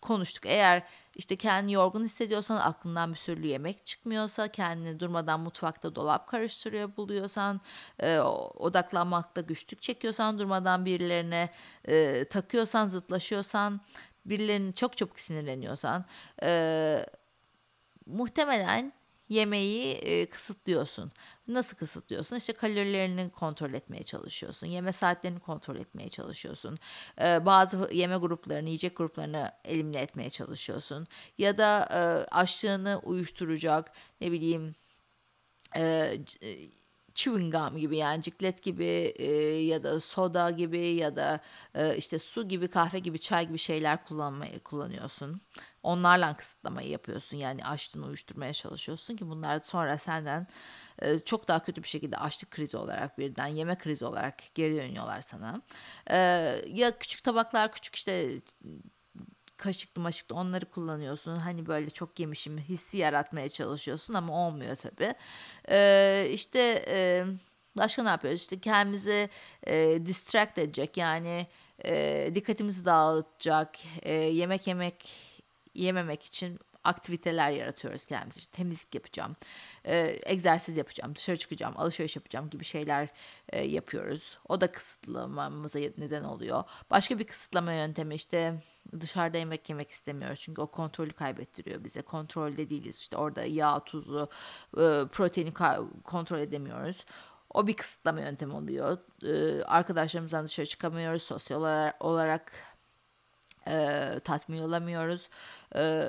konuştuk. 0.00 0.46
Eğer 0.46 0.82
işte 1.16 1.36
kendini 1.36 1.72
yorgun 1.72 2.04
hissediyorsan 2.04 2.56
aklından 2.56 3.10
bir 3.12 3.18
sürü 3.18 3.46
yemek 3.46 3.86
çıkmıyorsa 3.86 4.48
kendini 4.48 5.00
durmadan 5.00 5.40
mutfakta 5.40 5.94
dolap 5.94 6.28
karıştırıyor 6.28 6.96
buluyorsan 6.96 7.60
e, 8.00 8.18
odaklanmakta 8.58 9.40
güçlük 9.40 9.82
çekiyorsan 9.82 10.38
durmadan 10.38 10.84
birilerine 10.84 11.50
e, 11.84 12.24
takıyorsan 12.24 12.86
zıtlaşıyorsan 12.86 13.80
birilerini 14.26 14.74
çok 14.74 14.96
çabuk 14.96 15.20
sinirleniyorsan 15.20 16.04
e, 16.42 17.06
muhtemelen 18.06 18.92
yemeği 19.28 19.92
e, 19.92 20.26
kısıtlıyorsun. 20.26 21.12
Nasıl 21.48 21.76
kısıtlıyorsun? 21.76 22.36
İşte 22.36 22.52
kalorilerini 22.52 23.30
kontrol 23.30 23.74
etmeye 23.74 24.02
çalışıyorsun. 24.02 24.66
Yeme 24.66 24.92
saatlerini 24.92 25.40
kontrol 25.40 25.76
etmeye 25.76 26.08
çalışıyorsun. 26.08 26.78
E, 27.20 27.46
bazı 27.46 27.88
yeme 27.92 28.16
gruplarını, 28.16 28.68
yiyecek 28.68 28.96
gruplarını 28.96 29.52
elimine 29.64 30.00
etmeye 30.00 30.30
çalışıyorsun. 30.30 31.06
Ya 31.38 31.58
da 31.58 31.88
e, 31.90 31.96
açlığını 32.34 33.00
uyuşturacak 33.04 33.92
ne 34.20 34.32
bileyim 34.32 34.74
e, 35.76 36.14
chewing 37.14 37.54
gum 37.54 37.76
gibi 37.76 37.96
yani 37.96 38.22
ciklet 38.22 38.62
gibi 38.62 38.84
e, 39.16 39.32
ya 39.64 39.84
da 39.84 40.00
soda 40.00 40.50
gibi 40.50 40.78
ya 40.78 41.16
da 41.16 41.40
e, 41.74 41.96
işte 41.96 42.18
su 42.18 42.48
gibi 42.48 42.68
kahve 42.68 42.98
gibi 42.98 43.18
çay 43.18 43.48
gibi 43.48 43.58
şeyler 43.58 44.04
kullanmayı 44.04 44.60
kullanıyorsun. 44.60 45.40
Onlarla 45.84 46.36
kısıtlamayı 46.36 46.88
yapıyorsun 46.88 47.36
yani 47.36 47.64
açlığını 47.64 48.06
uyuşturmaya 48.06 48.52
çalışıyorsun 48.52 49.16
ki 49.16 49.28
bunlar 49.28 49.60
sonra 49.60 49.98
senden 49.98 50.46
e, 50.98 51.18
çok 51.18 51.48
daha 51.48 51.62
kötü 51.62 51.82
bir 51.82 51.88
şekilde 51.88 52.16
açlık 52.16 52.50
krizi 52.50 52.76
olarak 52.76 53.18
birden 53.18 53.46
yeme 53.46 53.78
krizi 53.78 54.06
olarak 54.06 54.54
geri 54.54 54.76
dönüyorlar 54.76 55.20
sana. 55.20 55.62
E, 56.10 56.16
ya 56.68 56.98
küçük 56.98 57.24
tabaklar 57.24 57.72
küçük 57.72 57.96
işte 57.96 58.30
kaşıklı 59.56 60.02
maşıklı 60.02 60.36
onları 60.36 60.64
kullanıyorsun. 60.64 61.36
Hani 61.36 61.66
böyle 61.66 61.90
çok 61.90 62.20
yemişim 62.20 62.58
hissi 62.58 62.98
yaratmaya 62.98 63.48
çalışıyorsun 63.48 64.14
ama 64.14 64.46
olmuyor 64.46 64.76
tabii. 64.76 65.14
Ee, 65.68 66.28
işte 66.32 66.84
e, 66.88 67.24
başka 67.76 68.02
ne 68.02 68.08
yapıyoruz? 68.08 68.40
İşte 68.40 68.60
kendimizi 68.60 69.28
distract 70.06 70.58
edecek 70.58 70.96
yani 70.96 71.46
dikkatimizi 72.34 72.84
dağıtacak, 72.84 73.76
yemek 74.06 74.66
yemek 74.66 75.08
yememek 75.74 76.22
için 76.22 76.58
aktiviteler 76.84 77.50
yaratıyoruz 77.50 78.06
kendimiz 78.06 78.36
için. 78.36 78.50
Temizlik 78.50 78.94
yapacağım, 78.94 79.36
e, 79.84 80.18
egzersiz 80.24 80.76
yapacağım, 80.76 81.14
dışarı 81.16 81.36
çıkacağım, 81.36 81.74
alışveriş 81.76 82.16
yapacağım 82.16 82.50
gibi 82.50 82.64
şeyler 82.64 83.08
e, 83.48 83.64
yapıyoruz. 83.64 84.38
O 84.48 84.60
da 84.60 84.72
kısıtlamamıza 84.72 85.78
neden 85.78 86.24
oluyor. 86.24 86.64
Başka 86.90 87.18
bir 87.18 87.24
kısıtlama 87.24 87.72
yöntemi 87.72 88.14
işte 88.14 88.54
dışarıda 89.00 89.38
yemek 89.38 89.68
yemek 89.68 89.90
istemiyoruz. 89.90 90.40
Çünkü 90.40 90.60
o 90.62 90.66
kontrolü 90.66 91.12
kaybettiriyor 91.12 91.84
bize. 91.84 92.02
Kontrolde 92.02 92.70
değiliz. 92.70 92.96
İşte 92.96 93.16
orada 93.16 93.44
yağ, 93.44 93.80
tuzu, 93.84 94.28
e, 94.72 95.08
proteini 95.12 95.52
kontrol 96.04 96.38
edemiyoruz. 96.38 97.04
O 97.54 97.66
bir 97.66 97.76
kısıtlama 97.76 98.20
yöntemi 98.20 98.54
oluyor. 98.54 98.98
Ee, 99.26 99.62
arkadaşlarımızdan 99.62 100.44
dışarı 100.44 100.66
çıkamıyoruz. 100.66 101.22
Sosyal 101.22 101.92
olarak 102.00 102.52
e, 103.68 104.08
tatmin 104.24 104.58
olamıyoruz. 104.62 105.28
E, 105.76 106.04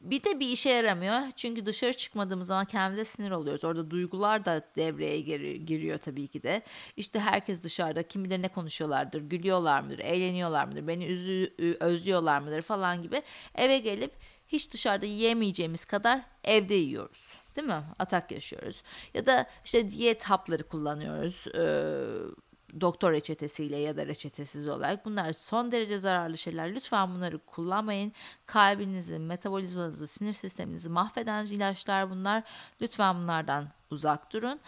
bir 0.00 0.24
de 0.24 0.40
bir 0.40 0.48
işe 0.48 0.70
yaramıyor. 0.70 1.18
Çünkü 1.36 1.66
dışarı 1.66 1.92
çıkmadığımız 1.92 2.46
zaman 2.46 2.64
kendimize 2.64 3.04
sinir 3.04 3.30
oluyoruz. 3.30 3.64
Orada 3.64 3.90
duygular 3.90 4.44
da 4.44 4.62
devreye 4.76 5.20
gir- 5.20 5.56
giriyor 5.56 5.98
tabii 5.98 6.26
ki 6.28 6.42
de. 6.42 6.62
İşte 6.96 7.20
herkes 7.20 7.62
dışarıda 7.62 8.02
kim 8.02 8.24
bilir 8.24 8.42
ne 8.42 8.48
konuşuyorlardır, 8.48 9.20
gülüyorlar 9.20 9.80
mıdır, 9.80 9.98
eğleniyorlar 9.98 10.64
mıdır, 10.64 10.86
beni 10.88 11.04
üzü- 11.06 11.76
özlüyorlar 11.80 12.40
mıdır 12.40 12.62
falan 12.62 13.02
gibi. 13.02 13.22
Eve 13.54 13.78
gelip 13.78 14.12
hiç 14.48 14.72
dışarıda 14.72 15.06
yiyemeyeceğimiz 15.06 15.84
kadar 15.84 16.20
evde 16.44 16.74
yiyoruz. 16.74 17.32
Değil 17.56 17.68
mi? 17.68 17.82
Atak 17.98 18.30
yaşıyoruz. 18.32 18.82
Ya 19.14 19.26
da 19.26 19.46
işte 19.64 19.90
diyet 19.90 20.22
hapları 20.22 20.62
kullanıyoruz. 20.62 21.44
Ee, 21.54 22.47
doktor 22.80 23.12
reçetesiyle 23.12 23.76
ya 23.76 23.96
da 23.96 24.06
reçetesiz 24.06 24.66
olarak 24.66 25.04
bunlar 25.04 25.32
son 25.32 25.72
derece 25.72 25.98
zararlı 25.98 26.38
şeyler. 26.38 26.74
Lütfen 26.74 27.14
bunları 27.14 27.38
kullanmayın. 27.38 28.12
Kalbinizi, 28.46 29.18
metabolizmanızı, 29.18 30.06
sinir 30.06 30.34
sisteminizi 30.34 30.88
mahveden 30.88 31.46
ilaçlar 31.46 32.10
bunlar. 32.10 32.42
Lütfen 32.82 33.16
bunlardan 33.16 33.68
uzak 33.90 34.32
durun. 34.32 34.60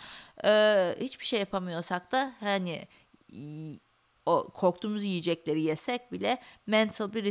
Ee, 0.45 0.97
hiçbir 1.01 1.25
şey 1.25 1.41
yapamıyorsak 1.41 2.13
da 2.13 2.35
hani 2.41 2.89
o 4.27 4.49
korktuğumuz 4.55 5.05
yiyecekleri 5.05 5.63
yesek 5.63 6.13
bile 6.13 6.39
mental 6.67 7.13
bir 7.13 7.25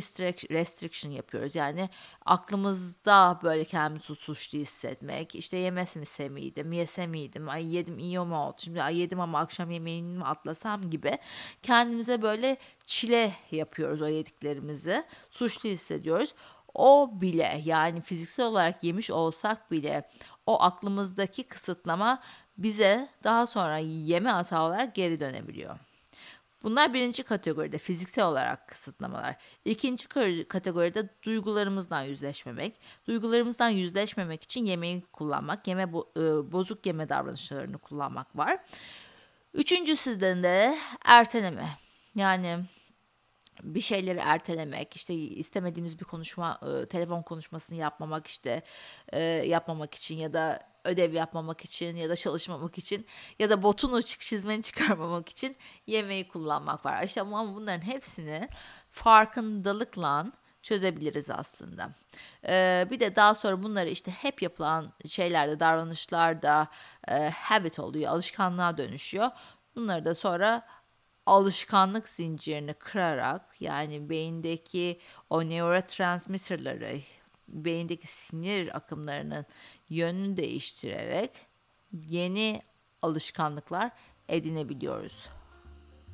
restriction 0.51 1.11
yapıyoruz. 1.11 1.55
Yani 1.55 1.89
aklımızda 2.25 3.39
böyle 3.43 3.65
kendimizi 3.65 4.15
suçlu 4.15 4.59
hissetmek. 4.59 5.35
İşte 5.35 5.57
yemese 5.57 6.29
miydim, 6.29 6.71
yese 6.71 7.07
miydim, 7.07 7.49
ay 7.49 7.75
yedim 7.75 7.99
iyi 7.99 8.19
mi 8.19 8.35
oldu, 8.35 8.55
şimdi 8.57 8.81
ay 8.81 8.97
yedim 8.97 9.19
ama 9.19 9.39
akşam 9.39 9.71
yemeğini 9.71 10.17
mi 10.17 10.25
atlasam 10.25 10.89
gibi 10.89 11.17
kendimize 11.63 12.21
böyle 12.21 12.57
çile 12.85 13.33
yapıyoruz 13.51 14.01
o 14.01 14.07
yediklerimizi. 14.07 15.03
Suçlu 15.29 15.69
hissediyoruz. 15.69 16.33
O 16.73 17.09
bile 17.21 17.61
yani 17.65 18.01
fiziksel 18.01 18.45
olarak 18.45 18.83
yemiş 18.83 19.11
olsak 19.11 19.71
bile 19.71 20.09
o 20.45 20.61
aklımızdaki 20.61 21.43
kısıtlama 21.43 22.21
bize 22.57 23.09
daha 23.23 23.47
sonra 23.47 23.77
yeme 23.77 24.29
hata 24.29 24.63
olarak 24.63 24.95
geri 24.95 25.19
dönebiliyor. 25.19 25.79
Bunlar 26.63 26.93
birinci 26.93 27.23
kategoride 27.23 27.77
fiziksel 27.77 28.25
olarak 28.25 28.67
kısıtlamalar. 28.67 29.35
İkinci 29.65 30.07
kategoride 30.47 31.09
duygularımızdan 31.23 32.01
yüzleşmemek. 32.01 32.79
Duygularımızdan 33.07 33.69
yüzleşmemek 33.69 34.43
için 34.43 34.65
yemeği 34.65 35.01
kullanmak, 35.01 35.67
yeme 35.67 35.83
e, 35.83 35.87
bozuk 36.51 36.85
yeme 36.85 37.09
davranışlarını 37.09 37.77
kullanmak 37.77 38.37
var. 38.37 38.59
Üçüncüsü 39.53 40.19
de 40.19 40.77
erteleme. 41.05 41.67
Yani 42.15 42.59
bir 43.63 43.81
şeyleri 43.81 44.19
ertelemek, 44.19 44.95
işte 44.95 45.13
istemediğimiz 45.13 45.99
bir 45.99 46.05
konuşma, 46.05 46.59
e, 46.61 46.85
telefon 46.85 47.21
konuşmasını 47.21 47.77
yapmamak, 47.77 48.27
işte 48.27 48.63
e, 49.13 49.21
yapmamak 49.21 49.95
için 49.95 50.15
ya 50.15 50.33
da 50.33 50.68
ödev 50.83 51.13
yapmamak 51.13 51.65
için 51.65 51.95
ya 51.95 52.09
da 52.09 52.15
çalışmamak 52.15 52.77
için 52.77 53.05
ya 53.39 53.49
da 53.49 53.63
botun 53.63 53.93
uçuk 53.93 54.21
çizmeni 54.21 54.63
çıkarmamak 54.63 55.29
için 55.29 55.55
yemeği 55.87 56.27
kullanmak 56.27 56.85
var. 56.85 57.03
İşte 57.03 57.21
ama 57.21 57.55
bunların 57.55 57.85
hepsini 57.85 58.49
farkındalıkla 58.91 60.25
çözebiliriz 60.61 61.29
aslında. 61.29 61.89
Ee, 62.47 62.87
bir 62.91 62.99
de 62.99 63.15
daha 63.15 63.35
sonra 63.35 63.63
bunları 63.63 63.89
işte 63.89 64.11
hep 64.11 64.41
yapılan 64.41 64.93
şeylerde, 65.05 65.59
davranışlarda 65.59 66.67
e, 67.07 67.29
habit 67.29 67.79
oluyor, 67.79 68.11
alışkanlığa 68.11 68.77
dönüşüyor. 68.77 69.29
Bunları 69.75 70.05
da 70.05 70.15
sonra 70.15 70.67
alışkanlık 71.25 72.09
zincirini 72.09 72.73
kırarak 72.73 73.55
yani 73.59 74.09
beyindeki 74.09 74.99
o 75.29 75.49
neurotransmitterları 75.49 77.01
beyindeki 77.53 78.07
sinir 78.07 78.77
akımlarının 78.77 79.45
yönünü 79.89 80.37
değiştirerek 80.37 81.31
yeni 82.09 82.61
alışkanlıklar 83.01 83.91
edinebiliyoruz. 84.29 85.29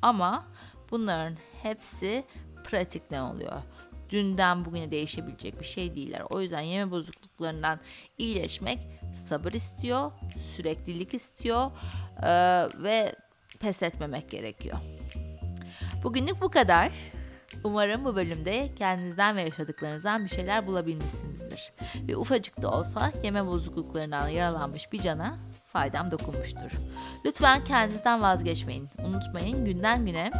Ama 0.02 0.46
bunların 0.90 1.36
hepsi 1.62 2.24
pratikten 2.64 3.20
oluyor. 3.20 3.62
Dünden 4.10 4.64
bugüne 4.64 4.90
değişebilecek 4.90 5.60
bir 5.60 5.64
şey 5.64 5.94
değiller. 5.94 6.22
O 6.30 6.40
yüzden 6.40 6.60
yeme 6.60 6.90
bozukluklarından 6.90 7.80
iyileşmek 8.18 8.78
sabır 9.14 9.52
istiyor, 9.52 10.12
süreklilik 10.38 11.14
istiyor 11.14 11.70
ee, 12.22 12.82
ve 12.82 13.14
pes 13.60 13.82
etmemek 13.82 14.30
gerekiyor. 14.30 14.78
Bugünlük 16.02 16.40
bu 16.40 16.50
kadar. 16.50 16.92
Umarım 17.66 18.04
bu 18.04 18.16
bölümde 18.16 18.70
kendinizden 18.78 19.36
ve 19.36 19.42
yaşadıklarınızdan 19.42 20.24
bir 20.24 20.28
şeyler 20.28 20.66
bulabilmişsinizdir. 20.66 21.72
Ve 22.08 22.16
ufacık 22.16 22.62
da 22.62 22.70
olsa 22.70 23.12
yeme 23.22 23.46
bozukluklarından 23.46 24.28
yaralanmış 24.28 24.92
bir 24.92 25.00
cana 25.00 25.38
faydam 25.66 26.10
dokunmuştur. 26.10 26.70
Lütfen 27.24 27.64
kendinizden 27.64 28.22
vazgeçmeyin. 28.22 28.88
Unutmayın 29.04 29.64
günden 29.64 30.06
güne 30.06 30.30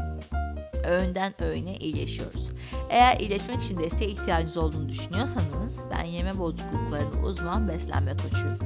öğünden 0.85 1.43
öğüne 1.43 1.77
iyileşiyoruz. 1.77 2.51
Eğer 2.91 3.17
iyileşmek 3.17 3.63
için 3.63 3.81
desteğe 3.81 4.11
ihtiyacınız 4.11 4.57
olduğunu 4.57 4.89
düşünüyorsanız 4.89 5.81
ben 5.91 6.05
yeme 6.05 6.39
bozukluklarında 6.39 7.27
uzman 7.27 7.69
beslenme 7.69 8.17
koçuyum. 8.17 8.59